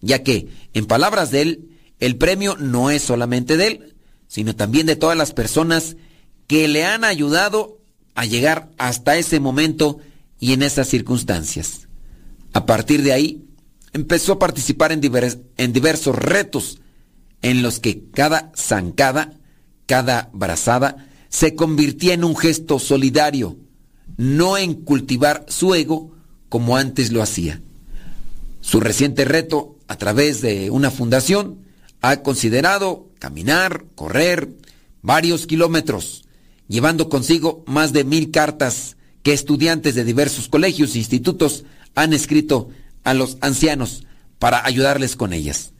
ya 0.00 0.22
que, 0.22 0.48
en 0.74 0.86
palabras 0.86 1.30
de 1.30 1.42
él, 1.42 1.70
el 2.00 2.16
premio 2.16 2.56
no 2.56 2.90
es 2.90 3.02
solamente 3.02 3.56
de 3.56 3.66
él, 3.66 3.94
sino 4.26 4.56
también 4.56 4.86
de 4.86 4.96
todas 4.96 5.16
las 5.16 5.32
personas 5.32 5.96
que 6.46 6.68
le 6.68 6.84
han 6.84 7.04
ayudado 7.04 7.78
a 8.14 8.24
llegar 8.24 8.70
hasta 8.76 9.16
ese 9.16 9.40
momento 9.40 9.98
y 10.38 10.52
en 10.52 10.62
esas 10.62 10.88
circunstancias. 10.88 11.88
A 12.52 12.66
partir 12.66 13.02
de 13.02 13.12
ahí, 13.12 13.44
empezó 13.92 14.32
a 14.32 14.38
participar 14.38 14.92
en, 14.92 15.00
en 15.56 15.72
diversos 15.72 16.16
retos 16.16 16.79
en 17.42 17.62
los 17.62 17.80
que 17.80 18.04
cada 18.10 18.52
zancada, 18.56 19.38
cada 19.86 20.30
brazada, 20.32 21.08
se 21.28 21.54
convirtió 21.54 22.12
en 22.12 22.24
un 22.24 22.36
gesto 22.36 22.78
solidario, 22.78 23.56
no 24.16 24.58
en 24.58 24.74
cultivar 24.74 25.46
su 25.48 25.74
ego 25.74 26.14
como 26.48 26.76
antes 26.76 27.12
lo 27.12 27.22
hacía. 27.22 27.62
Su 28.60 28.80
reciente 28.80 29.24
reto, 29.24 29.78
a 29.88 29.96
través 29.96 30.42
de 30.42 30.70
una 30.70 30.90
fundación, 30.90 31.58
ha 32.02 32.22
considerado 32.22 33.08
caminar, 33.18 33.84
correr 33.94 34.50
varios 35.02 35.46
kilómetros, 35.46 36.24
llevando 36.68 37.08
consigo 37.08 37.64
más 37.66 37.92
de 37.92 38.04
mil 38.04 38.30
cartas 38.30 38.96
que 39.22 39.32
estudiantes 39.32 39.94
de 39.94 40.04
diversos 40.04 40.48
colegios 40.48 40.94
e 40.94 40.98
institutos 40.98 41.64
han 41.94 42.12
escrito 42.12 42.70
a 43.04 43.14
los 43.14 43.38
ancianos 43.40 44.04
para 44.38 44.64
ayudarles 44.64 45.16
con 45.16 45.32
ellas. 45.32 45.72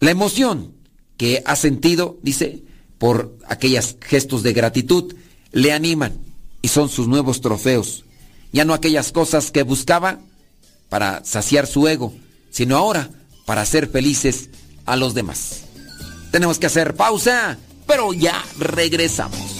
La 0.00 0.10
emoción 0.10 0.74
que 1.16 1.42
ha 1.44 1.54
sentido, 1.56 2.18
dice, 2.22 2.64
por 2.98 3.36
aquellos 3.46 3.96
gestos 4.00 4.42
de 4.42 4.54
gratitud, 4.54 5.14
le 5.52 5.72
animan 5.72 6.18
y 6.62 6.68
son 6.68 6.88
sus 6.88 7.06
nuevos 7.06 7.40
trofeos. 7.42 8.04
Ya 8.52 8.64
no 8.64 8.74
aquellas 8.74 9.12
cosas 9.12 9.50
que 9.50 9.62
buscaba 9.62 10.18
para 10.88 11.24
saciar 11.24 11.66
su 11.66 11.86
ego, 11.86 12.14
sino 12.50 12.76
ahora 12.76 13.10
para 13.44 13.60
hacer 13.60 13.88
felices 13.88 14.48
a 14.86 14.96
los 14.96 15.14
demás. 15.14 15.62
Tenemos 16.32 16.58
que 16.58 16.66
hacer 16.66 16.94
pausa, 16.94 17.58
pero 17.86 18.12
ya 18.12 18.42
regresamos. 18.58 19.59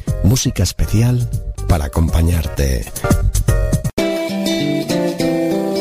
música 0.23 0.63
especial 0.63 1.29
para 1.67 1.85
acompañarte. 1.85 2.85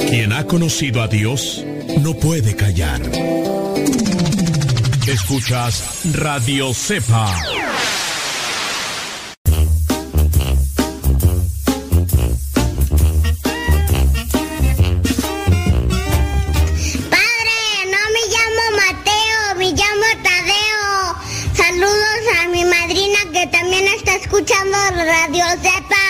Quien 0.09 0.33
ha 0.33 0.45
conocido 0.47 1.03
a 1.03 1.09
Dios 1.09 1.65
no 2.01 2.15
puede 2.15 2.57
callar. 2.57 3.01
Escuchas 5.07 6.03
Radio 6.15 6.73
Cepa. 6.75 7.60
Radio 25.51 25.63
Zepa. 25.63 26.05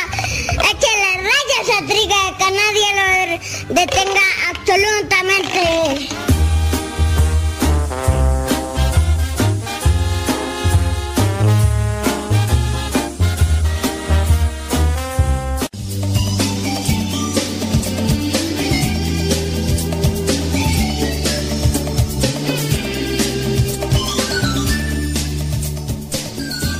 Échale 0.53 1.11
rayas 1.16 1.68
a 1.74 1.80
triga 1.86 2.20
que 2.36 2.49
nadie 2.61 2.88
lo 2.99 3.07
detenga 3.74 4.26
absolutamente. 4.51 5.62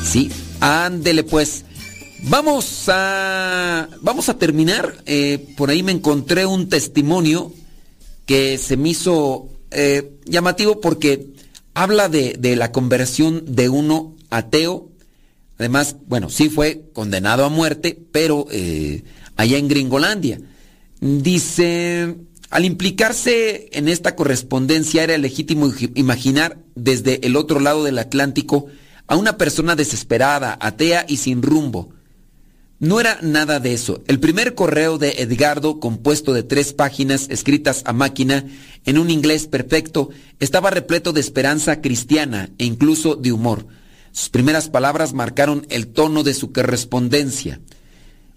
Sí, 0.05 0.31
Ándele 0.61 1.23
pues. 1.25 1.65
Vamos 2.31 2.85
a, 2.87 3.89
vamos 4.03 4.29
a 4.29 4.39
terminar. 4.39 5.03
Eh, 5.05 5.53
por 5.57 5.69
ahí 5.69 5.83
me 5.83 5.91
encontré 5.91 6.47
un 6.47 6.69
testimonio 6.69 7.53
que 8.25 8.57
se 8.57 8.77
me 8.77 8.91
hizo 8.91 9.49
eh, 9.73 10.13
llamativo 10.27 10.81
porque 10.81 11.35
habla 11.75 12.09
de, 12.09 12.37
de, 12.39 12.55
la 12.55 12.71
conversión 12.71 13.43
de 13.49 13.69
uno 13.69 14.15
ateo. 14.31 14.91
Además, 15.59 15.97
bueno, 16.07 16.31
sí 16.31 16.49
fue 16.49 16.89
condenado 16.93 17.45
a 17.45 17.49
muerte, 17.49 18.01
pero 18.13 18.47
eh, 18.53 19.03
allá 19.35 19.59
en 19.59 19.67
Gringolandia. 19.67 20.41
Dice, 21.01 22.15
al 22.49 22.65
implicarse 22.65 23.71
en 23.73 23.89
esta 23.89 24.15
correspondencia 24.15 25.03
era 25.03 25.19
legítimo 25.19 25.73
imaginar 25.97 26.59
desde 26.77 27.27
el 27.27 27.35
otro 27.35 27.59
lado 27.59 27.83
del 27.83 27.99
Atlántico 27.99 28.67
a 29.09 29.17
una 29.17 29.37
persona 29.37 29.75
desesperada, 29.75 30.57
atea 30.61 31.05
y 31.09 31.17
sin 31.17 31.43
rumbo. 31.43 31.93
No 32.81 32.99
era 32.99 33.19
nada 33.21 33.61
de 33.61 33.75
eso. 33.75 34.03
El 34.07 34.21
primer 34.21 34.55
correo 34.55 34.97
de 34.97 35.17
Edgardo, 35.19 35.81
compuesto 35.81 36.33
de 36.33 36.43
tres 36.43 36.73
páginas 36.73 37.27
escritas 37.29 37.83
a 37.85 37.93
máquina 37.93 38.47
en 38.87 38.97
un 38.97 39.11
inglés 39.11 39.47
perfecto, 39.47 40.09
estaba 40.39 40.71
repleto 40.71 41.13
de 41.13 41.21
esperanza 41.21 41.83
cristiana 41.83 42.49
e 42.57 42.65
incluso 42.65 43.17
de 43.17 43.33
humor. 43.33 43.67
Sus 44.13 44.31
primeras 44.31 44.71
palabras 44.71 45.13
marcaron 45.13 45.67
el 45.69 45.89
tono 45.89 46.23
de 46.23 46.33
su 46.33 46.53
correspondencia. 46.53 47.61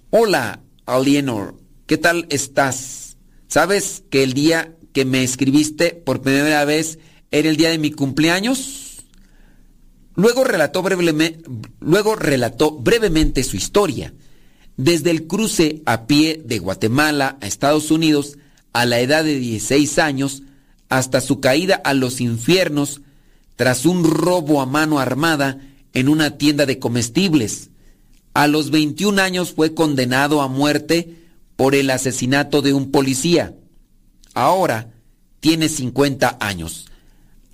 Hola, 0.09 0.61
Alienor, 0.85 1.55
¿qué 1.85 1.97
tal 1.97 2.27
estás? 2.29 3.15
¿Sabes 3.47 4.03
que 4.09 4.23
el 4.23 4.33
día 4.33 4.75
que 4.91 5.05
me 5.05 5.23
escribiste 5.23 5.91
por 5.91 6.21
primera 6.21 6.65
vez 6.65 6.99
era 7.31 7.47
el 7.47 7.55
día 7.55 7.69
de 7.69 7.77
mi 7.77 7.91
cumpleaños? 7.91 9.05
Luego 10.15 10.43
relató, 10.43 10.83
luego 11.79 12.15
relató 12.17 12.71
brevemente 12.71 13.43
su 13.45 13.55
historia, 13.55 14.13
desde 14.77 15.11
el 15.11 15.27
cruce 15.27 15.81
a 15.85 16.07
pie 16.07 16.41
de 16.43 16.59
Guatemala 16.59 17.37
a 17.41 17.47
Estados 17.47 17.91
Unidos 17.91 18.37
a 18.73 18.85
la 18.85 18.99
edad 18.99 19.23
de 19.23 19.37
16 19.37 19.99
años 19.99 20.43
hasta 20.89 21.21
su 21.21 21.39
caída 21.39 21.75
a 21.83 21.93
los 21.93 22.21
infiernos 22.21 23.01
tras 23.55 23.85
un 23.85 24.03
robo 24.03 24.61
a 24.61 24.65
mano 24.65 24.99
armada 24.99 25.59
en 25.93 26.09
una 26.09 26.37
tienda 26.37 26.65
de 26.65 26.79
comestibles. 26.79 27.69
A 28.33 28.47
los 28.47 28.71
21 28.71 29.21
años 29.21 29.53
fue 29.53 29.73
condenado 29.73 30.41
a 30.41 30.47
muerte 30.47 31.17
por 31.55 31.75
el 31.75 31.89
asesinato 31.91 32.61
de 32.61 32.73
un 32.73 32.91
policía. 32.91 33.53
Ahora 34.33 34.91
tiene 35.39 35.69
50 35.69 36.37
años 36.39 36.87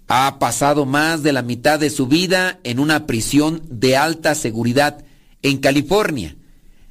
ha 0.09 0.39
pasado 0.39 0.87
más 0.87 1.21
de 1.21 1.31
la 1.31 1.43
mitad 1.43 1.79
de 1.79 1.91
su 1.91 2.07
vida 2.07 2.59
en 2.63 2.79
una 2.79 3.05
prisión 3.05 3.61
de 3.69 3.95
alta 3.95 4.33
seguridad 4.33 5.05
en 5.43 5.59
California. 5.59 6.35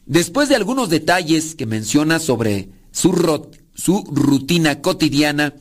Después 0.09 0.49
de 0.49 0.57
algunos 0.57 0.89
detalles 0.89 1.55
que 1.55 1.67
menciona 1.67 2.19
sobre 2.19 2.71
su, 2.93 3.13
su 3.75 4.05
rutina 4.11 4.81
cotidiana 4.81 5.55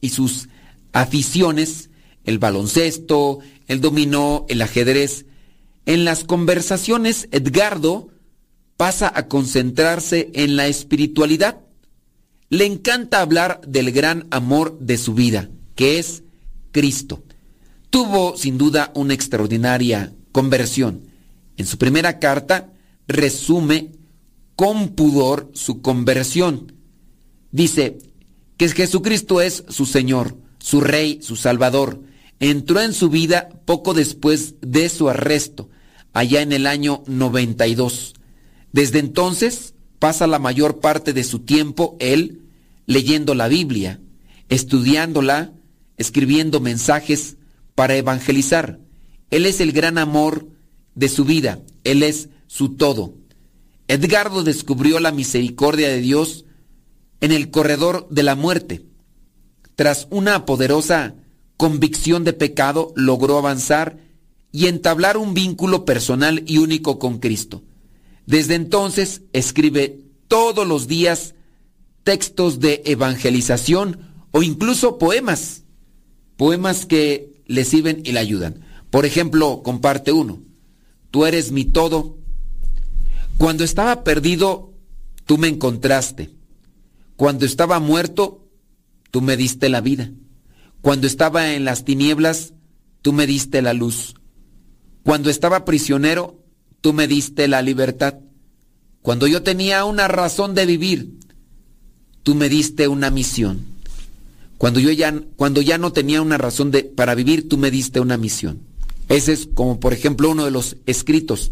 y 0.00 0.08
sus 0.08 0.48
aficiones, 0.92 1.88
el 2.24 2.40
baloncesto, 2.40 3.38
el 3.68 3.80
dominó, 3.80 4.44
el 4.48 4.60
ajedrez, 4.60 5.26
en 5.86 6.04
las 6.04 6.24
conversaciones 6.24 7.28
Edgardo 7.30 8.08
pasa 8.76 9.12
a 9.14 9.28
concentrarse 9.28 10.30
en 10.34 10.56
la 10.56 10.66
espiritualidad. 10.66 11.60
Le 12.48 12.66
encanta 12.66 13.20
hablar 13.20 13.60
del 13.64 13.92
gran 13.92 14.26
amor 14.32 14.80
de 14.80 14.98
su 14.98 15.14
vida, 15.14 15.48
que 15.76 16.00
es 16.00 16.24
Cristo. 16.72 17.22
Tuvo 17.90 18.36
sin 18.36 18.58
duda 18.58 18.90
una 18.96 19.14
extraordinaria 19.14 20.12
conversión. 20.32 21.02
En 21.56 21.66
su 21.66 21.78
primera 21.78 22.18
carta 22.18 22.71
resume 23.12 23.92
con 24.56 24.90
pudor 24.90 25.50
su 25.54 25.82
conversión. 25.82 26.72
Dice 27.50 27.98
que 28.56 28.68
Jesucristo 28.68 29.40
es 29.40 29.64
su 29.68 29.86
Señor, 29.86 30.36
su 30.58 30.80
Rey, 30.80 31.20
su 31.22 31.36
Salvador. 31.36 32.00
Entró 32.40 32.80
en 32.80 32.92
su 32.92 33.08
vida 33.08 33.48
poco 33.64 33.94
después 33.94 34.54
de 34.60 34.88
su 34.88 35.08
arresto. 35.08 35.68
allá 36.14 36.42
en 36.42 36.52
el 36.52 36.66
año 36.66 37.02
92. 37.06 38.12
Desde 38.72 38.98
entonces 38.98 39.72
pasa 39.98 40.26
la 40.26 40.38
mayor 40.38 40.80
parte 40.80 41.14
de 41.14 41.24
su 41.24 41.38
tiempo 41.38 41.96
él 42.00 42.42
leyendo 42.86 43.34
la 43.34 43.48
Biblia, 43.48 44.00
estudiándola, 44.48 45.52
escribiendo 45.96 46.60
mensajes 46.60 47.36
para 47.74 47.96
evangelizar. 47.96 48.78
Él 49.30 49.46
es 49.46 49.60
el 49.60 49.72
gran 49.72 49.98
amor 49.98 50.48
de 50.94 51.08
su 51.08 51.24
vida, 51.24 51.60
Él 51.84 52.02
es 52.02 52.28
su 52.52 52.74
todo. 52.76 53.14
Edgardo 53.88 54.42
descubrió 54.42 55.00
la 55.00 55.10
misericordia 55.10 55.88
de 55.88 56.02
Dios 56.02 56.44
en 57.22 57.32
el 57.32 57.50
corredor 57.50 58.06
de 58.10 58.22
la 58.22 58.34
muerte. 58.34 58.84
Tras 59.74 60.06
una 60.10 60.44
poderosa 60.44 61.14
convicción 61.56 62.24
de 62.24 62.34
pecado, 62.34 62.92
logró 62.94 63.38
avanzar 63.38 63.96
y 64.50 64.66
entablar 64.66 65.16
un 65.16 65.32
vínculo 65.32 65.86
personal 65.86 66.42
y 66.46 66.58
único 66.58 66.98
con 66.98 67.20
Cristo. 67.20 67.62
Desde 68.26 68.54
entonces 68.54 69.22
escribe 69.32 70.00
todos 70.28 70.68
los 70.68 70.88
días 70.88 71.34
textos 72.04 72.60
de 72.60 72.82
evangelización 72.84 74.26
o 74.30 74.42
incluso 74.42 74.98
poemas, 74.98 75.62
poemas 76.36 76.84
que 76.84 77.42
le 77.46 77.64
sirven 77.64 78.02
y 78.04 78.12
le 78.12 78.18
ayudan. 78.18 78.60
Por 78.90 79.06
ejemplo, 79.06 79.62
comparte 79.62 80.12
uno, 80.12 80.42
tú 81.10 81.24
eres 81.24 81.50
mi 81.50 81.64
todo. 81.64 82.20
Cuando 83.38 83.64
estaba 83.64 84.04
perdido, 84.04 84.72
tú 85.26 85.38
me 85.38 85.48
encontraste. 85.48 86.30
Cuando 87.16 87.46
estaba 87.46 87.80
muerto, 87.80 88.48
tú 89.10 89.20
me 89.20 89.36
diste 89.36 89.68
la 89.68 89.80
vida. 89.80 90.10
Cuando 90.80 91.06
estaba 91.06 91.54
en 91.54 91.64
las 91.64 91.84
tinieblas, 91.84 92.54
tú 93.02 93.12
me 93.12 93.26
diste 93.26 93.62
la 93.62 93.72
luz. 93.72 94.14
Cuando 95.04 95.30
estaba 95.30 95.64
prisionero, 95.64 96.42
tú 96.80 96.92
me 96.92 97.06
diste 97.06 97.48
la 97.48 97.62
libertad. 97.62 98.16
Cuando 99.02 99.26
yo 99.26 99.42
tenía 99.42 99.84
una 99.84 100.08
razón 100.08 100.54
de 100.54 100.66
vivir, 100.66 101.18
tú 102.22 102.34
me 102.34 102.48
diste 102.48 102.88
una 102.88 103.10
misión. 103.10 103.66
Cuando 104.58 104.78
yo 104.78 104.92
ya, 104.92 105.12
cuando 105.36 105.60
ya 105.60 105.76
no 105.76 105.92
tenía 105.92 106.22
una 106.22 106.38
razón 106.38 106.70
de, 106.70 106.84
para 106.84 107.16
vivir, 107.16 107.48
tú 107.48 107.58
me 107.58 107.70
diste 107.70 107.98
una 107.98 108.16
misión. 108.16 108.60
Ese 109.08 109.32
es 109.32 109.48
como, 109.52 109.80
por 109.80 109.92
ejemplo, 109.92 110.30
uno 110.30 110.44
de 110.44 110.52
los 110.52 110.76
escritos. 110.86 111.50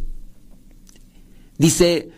Dice, 1.61 2.09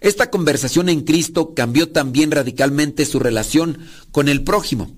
esta 0.00 0.30
conversación 0.30 0.88
en 0.88 1.02
Cristo 1.02 1.54
cambió 1.54 1.90
también 1.90 2.32
radicalmente 2.32 3.06
su 3.06 3.20
relación 3.20 3.78
con 4.10 4.28
el 4.28 4.42
prójimo, 4.42 4.90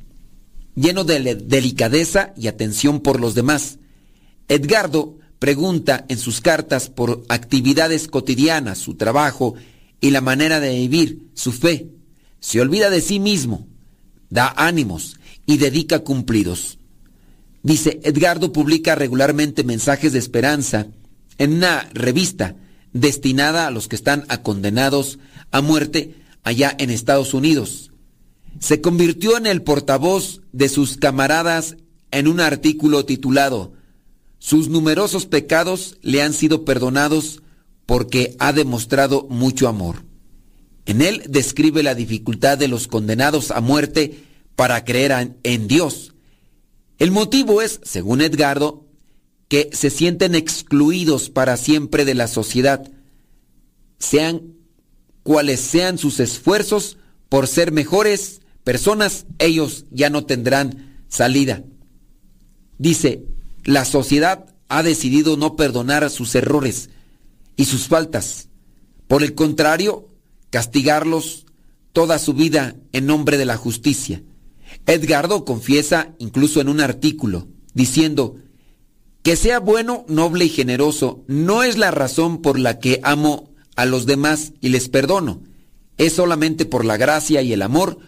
lleno 0.75 1.05
de 1.05 1.35
delicadeza 1.35 2.33
y 2.35 2.47
atención 2.47 3.01
por 3.01 3.21
los 3.21 3.35
demás. 3.35 3.81
Edgardo 4.49 5.19
pregunta 5.39 6.07
en 6.09 6.17
sus 6.17 6.41
cartas 6.41 6.89
por 6.89 7.23
actividades 7.29 8.09
cotidianas, 8.09 8.79
su 8.79 8.95
trabajo 8.95 9.57
y 10.01 10.11
la 10.11 10.23
manera 10.23 10.59
de 10.59 10.71
vivir, 10.71 11.29
su 11.35 11.53
fe. 11.53 11.89
Se 12.41 12.63
olvida 12.63 12.89
de 12.89 13.03
sí 13.03 13.21
mismo, 13.21 13.69
da 14.31 14.55
ánimos 14.57 15.19
y 15.45 15.59
dedica 15.59 15.99
cumplidos. 15.99 16.79
Dice, 17.63 18.01
Edgardo 18.05 18.55
publica 18.55 18.95
regularmente 18.95 19.65
mensajes 19.65 20.15
de 20.15 20.19
esperanza 20.19 20.87
en 21.37 21.53
una 21.53 21.91
revista 21.93 22.57
destinada 22.93 23.67
a 23.67 23.71
los 23.71 23.89
que 23.89 23.97
están 23.97 24.27
condenados 24.43 25.19
a 25.51 25.61
muerte 25.61 26.17
allá 26.43 26.75
en 26.79 26.91
Estados 26.91 27.35
Unidos. 27.35 27.93
Se 28.59 28.81
convirtió 28.81 29.37
en 29.37 29.47
el 29.47 29.63
portavoz 29.63 30.41
de 30.53 30.69
sus 30.69 30.97
camaradas 30.97 31.77
en 32.11 32.29
un 32.29 32.41
artículo 32.41 33.05
titulado 33.05 33.73
sus 34.43 34.69
numerosos 34.69 35.27
pecados 35.27 35.99
le 36.03 36.21
han 36.21 36.33
sido 36.33 36.65
perdonados 36.65 37.43
porque 37.87 38.35
ha 38.41 38.53
demostrado 38.53 39.29
mucho 39.31 39.69
amor. 39.69 40.05
En 40.85 41.01
él 41.01 41.23
describe 41.29 41.85
la 41.85 41.95
dificultad 41.95 42.59
de 42.59 42.67
los 42.67 42.89
condenados 42.89 43.53
a 43.53 43.61
muerte 43.61 44.25
para 44.57 44.85
creer 44.85 45.37
en 45.45 45.69
Dios. 45.69 46.15
El 46.99 47.13
motivo 47.13 47.63
es, 47.63 47.79
según 47.85 48.21
Edgardo, 48.21 48.85
que 49.53 49.69
se 49.75 49.91
sienten 49.91 50.35
excluidos 50.35 51.29
para 51.29 51.59
siempre 51.59 52.07
de 52.07 52.15
la 52.15 52.27
sociedad, 52.27 52.91
sean 53.99 54.55
cuales 55.25 55.61
sean 55.61 55.99
sus 55.99 56.21
esfuerzos 56.21 56.97
por 57.29 57.47
ser 57.47 57.71
mejores 57.71 58.41
personas, 58.65 59.27
ellos 59.39 59.85
ya 59.91 60.09
no 60.09 60.25
tendrán 60.25 61.05
salida. 61.09 61.65
Dice, 62.79 63.27
la 63.65 63.85
sociedad 63.85 64.47
ha 64.69 64.83
decidido 64.83 65.37
no 65.37 65.55
perdonar 65.55 66.09
sus 66.09 66.35
errores 66.35 66.89
y 67.55 67.67
sus 67.67 67.89
faltas. 67.89 68.49
Por 69.07 69.23
el 69.23 69.35
contrario, 69.35 70.09
castigarlos 70.49 71.45
toda 71.93 72.19
su 72.19 72.33
vida 72.33 72.77
en 72.93 73.05
nombre 73.05 73.37
de 73.37 73.45
la 73.45 73.59
justicia. 73.59 74.23
Edgardo 74.87 75.45
confiesa 75.45 76.15
incluso 76.19 76.63
en 76.63 76.71
un 76.71 76.81
artículo, 76.81 77.49
diciendo, 77.75 78.37
que 79.23 79.37
sea 79.37 79.61
bueno, 79.61 80.05
noble 80.09 80.47
y 80.47 80.49
generoso 80.49 81.23
no 81.29 81.63
es 81.63 81.79
la 81.79 81.91
razón 81.91 82.43
por 82.43 82.59
la 82.59 82.79
que 82.79 83.01
amo 83.05 83.51
a 83.77 83.87
los 83.87 84.05
demás 84.07 84.53
y 84.61 84.71
les 84.71 84.89
perdono. 84.89 85.41
Es 85.97 86.15
solamente 86.15 86.67
por 86.67 86.85
la 86.85 86.97
gracia 86.97 87.43
y 87.43 87.53
el 87.53 87.63
amor 87.63 87.99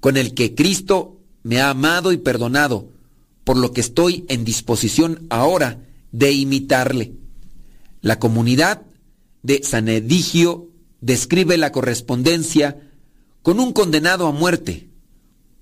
con 0.00 0.16
el 0.16 0.34
que 0.34 0.54
Cristo 0.54 1.18
me 1.42 1.60
ha 1.60 1.70
amado 1.70 2.12
y 2.12 2.18
perdonado 2.18 2.88
por 3.44 3.56
lo 3.56 3.72
que 3.72 3.80
estoy 3.80 4.24
en 4.28 4.44
disposición 4.44 5.26
ahora 5.28 5.80
de 6.12 6.32
imitarle. 6.32 7.14
La 8.00 8.20
comunidad 8.20 8.82
de 9.42 9.62
San 9.64 9.88
Edigio 9.88 10.68
describe 11.00 11.56
la 11.56 11.72
correspondencia 11.72 12.80
con 13.42 13.58
un 13.58 13.72
condenado 13.72 14.28
a 14.28 14.32
muerte 14.32 14.88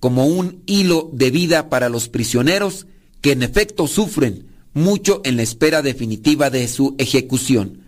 como 0.00 0.26
un 0.26 0.62
hilo 0.66 1.10
de 1.12 1.30
vida 1.30 1.70
para 1.70 1.88
los 1.88 2.08
prisioneros 2.08 2.86
que 3.20 3.32
en 3.32 3.42
efecto 3.42 3.86
sufren 3.86 4.49
mucho 4.72 5.20
en 5.24 5.36
la 5.36 5.42
espera 5.42 5.82
definitiva 5.82 6.50
de 6.50 6.66
su 6.68 6.94
ejecución. 6.98 7.82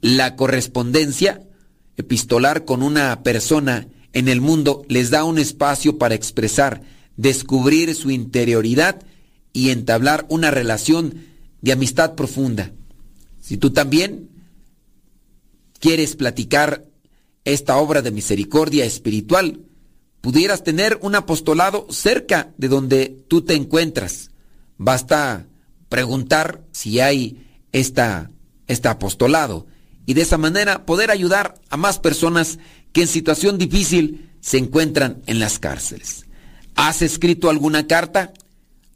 La 0.00 0.36
correspondencia 0.36 1.42
epistolar 1.96 2.64
con 2.64 2.82
una 2.82 3.22
persona 3.22 3.88
en 4.12 4.28
el 4.28 4.40
mundo 4.40 4.84
les 4.88 5.10
da 5.10 5.24
un 5.24 5.38
espacio 5.38 5.98
para 5.98 6.14
expresar, 6.14 6.82
descubrir 7.16 7.94
su 7.94 8.10
interioridad 8.10 9.02
y 9.52 9.70
entablar 9.70 10.26
una 10.28 10.50
relación 10.50 11.26
de 11.60 11.72
amistad 11.72 12.14
profunda. 12.14 12.72
Si 13.40 13.56
tú 13.56 13.70
también 13.70 14.28
quieres 15.78 16.16
platicar 16.16 16.86
esta 17.44 17.76
obra 17.76 18.02
de 18.02 18.10
misericordia 18.10 18.84
espiritual, 18.84 19.60
pudieras 20.20 20.62
tener 20.62 20.98
un 21.02 21.14
apostolado 21.14 21.86
cerca 21.90 22.52
de 22.58 22.68
donde 22.68 23.24
tú 23.28 23.42
te 23.42 23.54
encuentras. 23.54 24.30
Basta 24.76 25.46
preguntar 25.90 26.62
si 26.72 27.00
hay 27.00 27.46
esta, 27.72 28.30
este 28.66 28.88
apostolado 28.88 29.66
y 30.06 30.14
de 30.14 30.22
esa 30.22 30.38
manera 30.38 30.86
poder 30.86 31.10
ayudar 31.10 31.60
a 31.68 31.76
más 31.76 31.98
personas 31.98 32.58
que 32.92 33.02
en 33.02 33.08
situación 33.08 33.58
difícil 33.58 34.30
se 34.40 34.56
encuentran 34.56 35.20
en 35.26 35.38
las 35.38 35.58
cárceles. 35.58 36.24
¿Has 36.74 37.02
escrito 37.02 37.50
alguna 37.50 37.86
carta? 37.86 38.32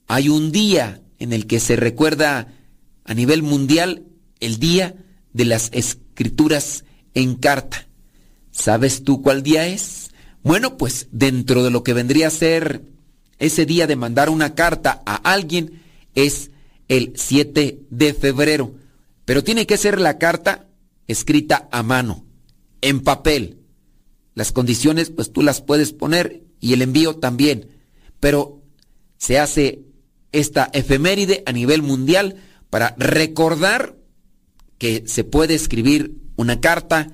Hay 0.07 0.31
un 0.31 0.51
día 0.53 1.03
en 1.19 1.33
el 1.35 1.47
que 1.47 1.61
se 1.61 1.77
recuerda 1.77 2.49
a 3.05 3.15
nivel 3.15 3.43
mundial 3.43 4.05
el 4.41 4.59
día 4.59 4.95
de 5.33 5.45
las 5.45 5.69
escrituras 5.73 6.85
en 7.13 7.35
carta. 7.35 7.87
¿Sabes 8.51 9.05
tú 9.05 9.21
cuál 9.21 9.43
día 9.43 9.67
es? 9.67 10.11
Bueno, 10.43 10.77
pues 10.77 11.09
dentro 11.11 11.65
de 11.65 11.71
lo 11.71 11.83
que 11.83 11.93
vendría 11.93 12.29
a 12.29 12.31
ser 12.31 12.83
ese 13.39 13.67
día 13.67 13.87
de 13.87 13.97
mandar 13.97 14.31
una 14.31 14.55
carta 14.55 15.03
a 15.05 15.17
alguien 15.17 15.83
es 16.15 16.51
el 16.97 17.13
7 17.17 17.81
de 17.91 18.15
febrero. 18.15 18.75
Pero 19.25 19.43
tiene 19.43 19.67
que 19.67 19.77
ser 19.77 20.01
la 20.01 20.19
carta 20.19 20.69
escrita 21.09 21.69
a 21.73 21.83
mano, 21.83 22.25
en 22.81 23.01
papel. 23.01 23.59
Las 24.35 24.53
condiciones 24.53 25.11
pues 25.11 25.33
tú 25.33 25.43
las 25.43 25.61
puedes 25.61 25.93
poner 25.93 26.45
y 26.61 26.73
el 26.73 26.83
envío 26.83 27.17
también. 27.17 27.69
Pero 28.21 28.63
se 29.19 29.39
hace 29.39 29.83
esta 30.33 30.71
efeméride 30.73 31.43
a 31.47 31.53
nivel 31.53 31.83
mundial 31.83 32.37
para 32.71 32.95
recordar 32.99 33.97
que 34.79 35.05
se 35.07 35.25
puede 35.25 35.55
escribir 35.55 36.17
una 36.37 36.61
carta 36.61 37.13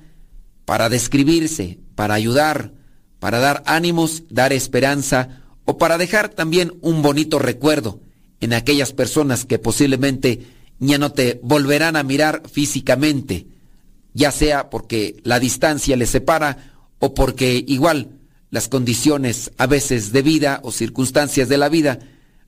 para 0.65 0.89
describirse, 0.89 1.79
para 1.95 2.13
ayudar, 2.13 2.73
para 3.19 3.39
dar 3.39 3.63
ánimos, 3.65 4.23
dar 4.29 4.53
esperanza 4.53 5.41
o 5.65 5.77
para 5.77 5.97
dejar 5.97 6.29
también 6.29 6.73
un 6.81 7.01
bonito 7.01 7.39
recuerdo 7.39 8.01
en 8.41 8.53
aquellas 8.53 8.91
personas 8.91 9.45
que 9.45 9.59
posiblemente 9.59 10.45
ya 10.79 10.97
no 10.97 11.11
te 11.11 11.39
volverán 11.43 11.95
a 11.95 12.03
mirar 12.03 12.43
físicamente, 12.51 13.47
ya 14.13 14.31
sea 14.31 14.69
porque 14.69 15.21
la 15.23 15.39
distancia 15.39 15.95
les 15.95 16.09
separa 16.09 16.73
o 16.99 17.13
porque 17.13 17.63
igual 17.67 18.19
las 18.49 18.67
condiciones 18.67 19.51
a 19.57 19.67
veces 19.67 20.11
de 20.11 20.23
vida 20.23 20.59
o 20.63 20.71
circunstancias 20.71 21.47
de 21.47 21.57
la 21.57 21.69
vida 21.69 21.99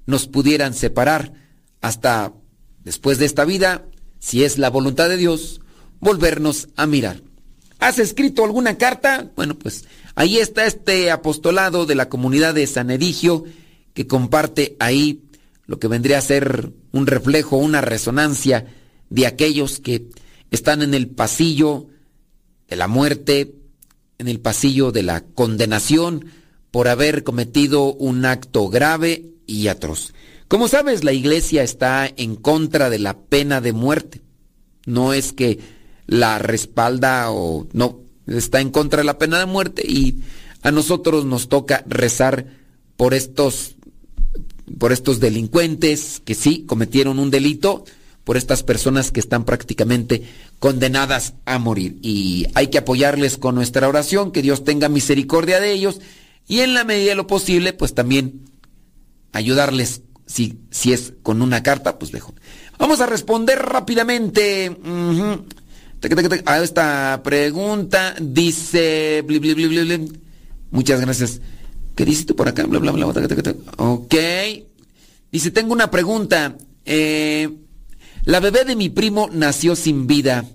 nos 0.05 0.27
pudieran 0.27 0.73
separar 0.73 1.33
hasta 1.79 2.33
después 2.83 3.19
de 3.19 3.25
esta 3.25 3.45
vida, 3.45 3.85
si 4.19 4.43
es 4.43 4.57
la 4.57 4.69
voluntad 4.69 5.07
de 5.07 5.17
Dios, 5.17 5.61
volvernos 5.99 6.69
a 6.75 6.87
mirar. 6.87 7.21
¿Has 7.79 7.99
escrito 7.99 8.43
alguna 8.43 8.77
carta? 8.77 9.31
Bueno, 9.35 9.55
pues 9.55 9.85
ahí 10.15 10.37
está 10.37 10.65
este 10.65 11.11
apostolado 11.11 11.85
de 11.85 11.95
la 11.95 12.09
comunidad 12.09 12.53
de 12.53 12.67
San 12.67 12.91
Erigio 12.91 13.45
que 13.93 14.07
comparte 14.07 14.75
ahí 14.79 15.21
lo 15.73 15.79
que 15.79 15.87
vendría 15.87 16.19
a 16.19 16.21
ser 16.21 16.71
un 16.91 17.07
reflejo, 17.07 17.57
una 17.57 17.81
resonancia 17.81 18.67
de 19.09 19.25
aquellos 19.25 19.79
que 19.79 20.05
están 20.51 20.83
en 20.83 20.93
el 20.93 21.07
pasillo 21.07 21.87
de 22.67 22.75
la 22.75 22.87
muerte, 22.87 23.55
en 24.19 24.27
el 24.27 24.39
pasillo 24.39 24.91
de 24.91 25.01
la 25.01 25.21
condenación 25.21 26.27
por 26.69 26.87
haber 26.87 27.23
cometido 27.23 27.91
un 27.91 28.23
acto 28.23 28.69
grave 28.69 29.31
y 29.47 29.67
atroz. 29.67 30.13
Como 30.47 30.67
sabes, 30.67 31.03
la 31.03 31.11
iglesia 31.11 31.63
está 31.63 32.07
en 32.17 32.35
contra 32.35 32.91
de 32.91 32.99
la 32.99 33.17
pena 33.17 33.59
de 33.59 33.73
muerte. 33.73 34.21
No 34.85 35.11
es 35.11 35.33
que 35.33 35.57
la 36.05 36.37
respalda 36.37 37.31
o 37.31 37.67
no, 37.73 37.99
está 38.27 38.61
en 38.61 38.69
contra 38.69 38.99
de 38.99 39.05
la 39.05 39.17
pena 39.17 39.39
de 39.39 39.47
muerte 39.47 39.81
y 39.87 40.21
a 40.61 40.69
nosotros 40.69 41.25
nos 41.25 41.49
toca 41.49 41.83
rezar 41.87 42.45
por 42.95 43.15
estos 43.15 43.72
por 44.79 44.91
estos 44.91 45.19
delincuentes 45.19 46.21
que 46.23 46.35
sí 46.35 46.65
cometieron 46.67 47.19
un 47.19 47.31
delito, 47.31 47.85
por 48.23 48.37
estas 48.37 48.63
personas 48.63 49.11
que 49.11 49.19
están 49.19 49.43
prácticamente 49.43 50.23
condenadas 50.59 51.33
a 51.45 51.59
morir. 51.59 51.97
Y 52.01 52.47
hay 52.55 52.67
que 52.67 52.77
apoyarles 52.77 53.37
con 53.37 53.55
nuestra 53.55 53.87
oración, 53.87 54.31
que 54.31 54.41
Dios 54.41 54.63
tenga 54.63 54.89
misericordia 54.89 55.59
de 55.59 55.73
ellos 55.73 55.99
y 56.47 56.59
en 56.59 56.73
la 56.73 56.83
medida 56.83 57.09
de 57.09 57.15
lo 57.15 57.27
posible, 57.27 57.73
pues 57.73 57.93
también 57.93 58.41
ayudarles 59.31 60.01
si, 60.25 60.59
si 60.71 60.93
es 60.93 61.13
con 61.21 61.41
una 61.41 61.63
carta, 61.63 61.99
pues 61.99 62.11
dejo. 62.11 62.33
Vamos 62.77 63.01
a 63.01 63.05
responder 63.05 63.59
rápidamente 63.59 64.75
a 66.45 66.63
esta 66.63 67.21
pregunta. 67.23 68.15
Dice... 68.19 69.23
Muchas 70.71 71.01
gracias. 71.01 71.41
¿Qué 71.95 72.05
dices 72.05 72.25
tú 72.25 72.35
por 72.35 72.47
acá? 72.47 72.65
Bla, 72.65 72.79
bla, 72.79 72.91
bla, 72.91 73.07
ok. 73.77 74.15
Dice, 75.31 75.51
tengo 75.51 75.73
una 75.73 75.91
pregunta. 75.91 76.57
Eh, 76.85 77.49
la 78.25 78.39
bebé 78.39 78.65
de 78.65 78.75
mi 78.75 78.89
primo 78.89 79.29
nació 79.31 79.75
sin 79.75 80.07
vida. 80.07 80.45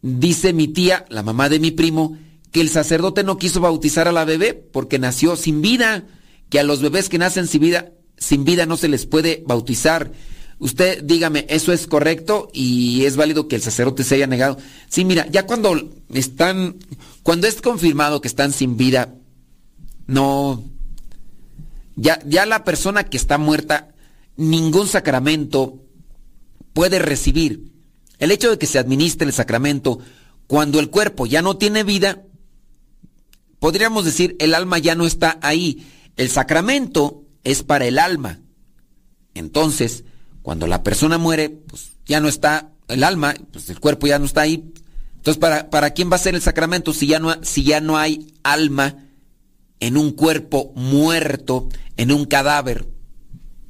Dice 0.00 0.52
mi 0.52 0.68
tía, 0.68 1.04
la 1.08 1.22
mamá 1.22 1.48
de 1.48 1.58
mi 1.58 1.70
primo, 1.70 2.16
que 2.52 2.60
el 2.60 2.70
sacerdote 2.70 3.24
no 3.24 3.36
quiso 3.36 3.60
bautizar 3.60 4.08
a 4.08 4.12
la 4.12 4.24
bebé 4.24 4.54
porque 4.54 4.98
nació 4.98 5.36
sin 5.36 5.60
vida, 5.60 6.06
que 6.48 6.60
a 6.60 6.64
los 6.64 6.80
bebés 6.80 7.08
que 7.08 7.18
nacen 7.18 7.46
sin 7.46 7.60
vida, 7.60 7.92
sin 8.16 8.44
vida 8.44 8.64
no 8.64 8.76
se 8.76 8.88
les 8.88 9.06
puede 9.06 9.42
bautizar. 9.46 10.12
Usted 10.60 11.02
dígame, 11.04 11.46
¿eso 11.48 11.72
es 11.72 11.86
correcto 11.86 12.48
y 12.52 13.04
es 13.04 13.16
válido 13.16 13.48
que 13.48 13.56
el 13.56 13.62
sacerdote 13.62 14.02
se 14.02 14.14
haya 14.14 14.26
negado? 14.26 14.58
Sí, 14.88 15.04
mira, 15.04 15.26
ya 15.30 15.46
cuando 15.46 15.90
están, 16.14 16.76
cuando 17.22 17.46
es 17.46 17.60
confirmado 17.60 18.20
que 18.20 18.28
están 18.28 18.52
sin 18.52 18.76
vida, 18.76 19.14
no. 20.08 20.64
Ya, 21.94 22.20
ya 22.26 22.46
la 22.46 22.64
persona 22.64 23.04
que 23.04 23.16
está 23.16 23.38
muerta, 23.38 23.94
ningún 24.36 24.88
sacramento 24.88 25.84
puede 26.72 26.98
recibir. 26.98 27.72
El 28.18 28.32
hecho 28.32 28.50
de 28.50 28.58
que 28.58 28.66
se 28.66 28.78
administre 28.80 29.26
el 29.26 29.32
sacramento 29.32 30.00
cuando 30.48 30.80
el 30.80 30.90
cuerpo 30.90 31.26
ya 31.26 31.42
no 31.42 31.56
tiene 31.56 31.84
vida, 31.84 32.24
podríamos 33.60 34.04
decir 34.04 34.34
el 34.40 34.54
alma 34.54 34.78
ya 34.78 34.94
no 34.94 35.06
está 35.06 35.38
ahí. 35.42 35.86
El 36.16 36.30
sacramento 36.30 37.24
es 37.44 37.62
para 37.62 37.86
el 37.86 37.98
alma. 37.98 38.40
Entonces, 39.34 40.04
cuando 40.42 40.66
la 40.66 40.82
persona 40.82 41.18
muere, 41.18 41.50
pues 41.50 41.92
ya 42.06 42.20
no 42.20 42.28
está 42.28 42.72
el 42.88 43.04
alma, 43.04 43.34
pues 43.52 43.68
el 43.68 43.78
cuerpo 43.78 44.06
ya 44.06 44.18
no 44.18 44.24
está 44.24 44.40
ahí. 44.40 44.72
Entonces, 45.16 45.38
¿para, 45.38 45.68
para 45.68 45.90
quién 45.90 46.10
va 46.10 46.16
a 46.16 46.20
ser 46.20 46.34
el 46.34 46.42
sacramento 46.42 46.94
si 46.94 47.08
ya 47.08 47.18
no, 47.18 47.44
si 47.44 47.62
ya 47.62 47.80
no 47.80 47.98
hay 47.98 48.34
alma? 48.42 49.07
En 49.80 49.96
un 49.96 50.12
cuerpo 50.12 50.72
muerto, 50.74 51.68
en 51.96 52.12
un 52.12 52.24
cadáver. 52.24 52.86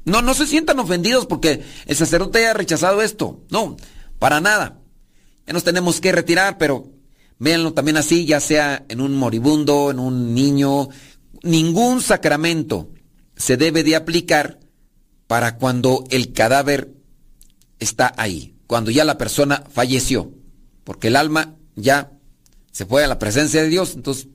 No, 0.04 0.22
no 0.22 0.34
se 0.34 0.46
sientan 0.46 0.78
ofendidos 0.78 1.26
porque 1.26 1.62
el 1.86 1.96
sacerdote 1.96 2.38
haya 2.38 2.54
rechazado 2.54 3.02
esto. 3.02 3.42
No, 3.50 3.76
para 4.18 4.40
nada. 4.40 4.78
Ya 5.46 5.52
nos 5.52 5.64
tenemos 5.64 6.00
que 6.00 6.12
retirar, 6.12 6.59
pero 6.59 6.90
véanlo 7.38 7.72
también 7.72 7.96
así, 7.96 8.24
ya 8.24 8.40
sea 8.40 8.84
en 8.88 9.00
un 9.00 9.16
moribundo, 9.16 9.90
en 9.90 9.98
un 9.98 10.34
niño. 10.34 10.88
Ningún 11.42 12.00
sacramento 12.00 12.90
se 13.36 13.56
debe 13.56 13.84
de 13.84 13.96
aplicar 13.96 14.59
para 15.26 15.56
cuando 15.56 16.04
el 16.11 16.32
cadáver 16.32 16.94
está 17.78 18.12
ahí, 18.16 18.56
cuando 18.66 18.90
ya 18.90 19.04
la 19.04 19.18
persona 19.18 19.64
falleció, 19.70 20.32
porque 20.84 21.09
el 21.09 21.16
alma 21.16 21.54
ya 21.76 22.12
se 22.72 22.86
fue 22.86 23.04
a 23.04 23.09
la 23.09 23.18
presencia 23.18 23.62
de 23.62 23.68
Dios, 23.68 23.94
entonces 23.94 24.28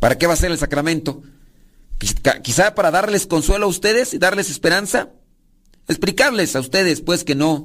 ¿Para 0.00 0.18
qué 0.18 0.26
va 0.26 0.32
a 0.32 0.36
ser 0.36 0.50
el 0.50 0.58
sacramento? 0.58 1.22
Quizá 2.42 2.74
para 2.74 2.90
darles 2.90 3.26
consuelo 3.26 3.66
a 3.66 3.68
ustedes 3.68 4.14
y 4.14 4.18
darles 4.18 4.50
esperanza. 4.50 5.10
Explicarles 5.86 6.56
a 6.56 6.60
ustedes, 6.60 7.02
pues, 7.02 7.22
que 7.22 7.34
no, 7.34 7.64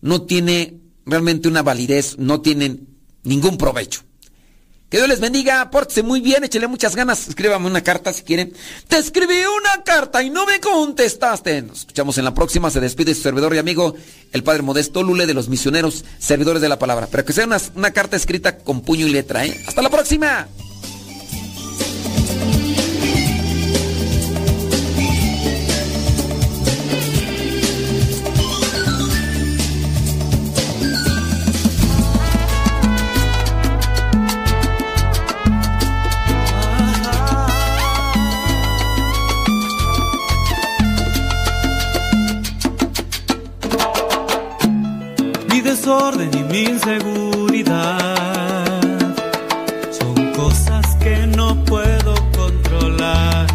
no 0.00 0.22
tiene 0.22 0.80
realmente 1.04 1.48
una 1.48 1.62
validez, 1.62 2.18
no 2.18 2.40
tienen 2.40 2.88
ningún 3.22 3.58
provecho. 3.58 4.02
Que 4.88 4.98
Dios 4.98 5.08
les 5.08 5.18
bendiga, 5.18 5.68
pórtese 5.70 6.04
muy 6.04 6.20
bien, 6.20 6.44
échele 6.44 6.68
muchas 6.68 6.94
ganas, 6.94 7.26
escríbame 7.26 7.66
una 7.66 7.82
carta 7.82 8.12
si 8.12 8.22
quieren. 8.22 8.52
Te 8.86 8.98
escribí 8.98 9.34
una 9.34 9.82
carta 9.82 10.22
y 10.22 10.30
no 10.30 10.46
me 10.46 10.60
contestaste. 10.60 11.60
Nos 11.62 11.80
escuchamos 11.80 12.16
en 12.18 12.24
la 12.24 12.32
próxima, 12.32 12.70
se 12.70 12.78
despide 12.80 13.12
su 13.14 13.22
servidor 13.22 13.52
y 13.54 13.58
amigo, 13.58 13.96
el 14.32 14.44
Padre 14.44 14.62
Modesto 14.62 15.02
Lule 15.02 15.26
de 15.26 15.34
los 15.34 15.48
misioneros, 15.48 16.04
servidores 16.20 16.62
de 16.62 16.68
la 16.68 16.78
palabra. 16.78 17.08
Pero 17.10 17.24
que 17.24 17.32
sea 17.32 17.46
una, 17.46 17.60
una 17.74 17.90
carta 17.90 18.16
escrita 18.16 18.58
con 18.58 18.80
puño 18.82 19.08
y 19.08 19.10
letra, 19.10 19.44
¿eh? 19.44 19.60
Hasta 19.66 19.82
la 19.82 19.90
próxima. 19.90 20.48
Desorden 45.86 46.30
y 46.34 46.42
mi 46.52 46.62
inseguridad 46.64 47.86
son 49.92 50.32
cosas 50.32 50.84
que 50.96 51.28
no 51.28 51.64
puedo 51.64 52.14
controlar. 52.36 53.46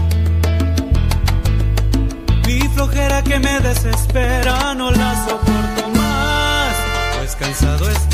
Mi 2.47 2.61
flojera 2.69 3.21
que 3.21 3.37
me 3.37 3.59
desespera 3.59 4.73
no 4.75 4.91
la 4.91 5.27
soporto 5.27 5.89
más, 5.93 6.73
pues 7.17 7.35
cansado 7.35 7.89
estoy 7.89 8.10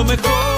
lo 0.00 0.04
mejor 0.06 0.49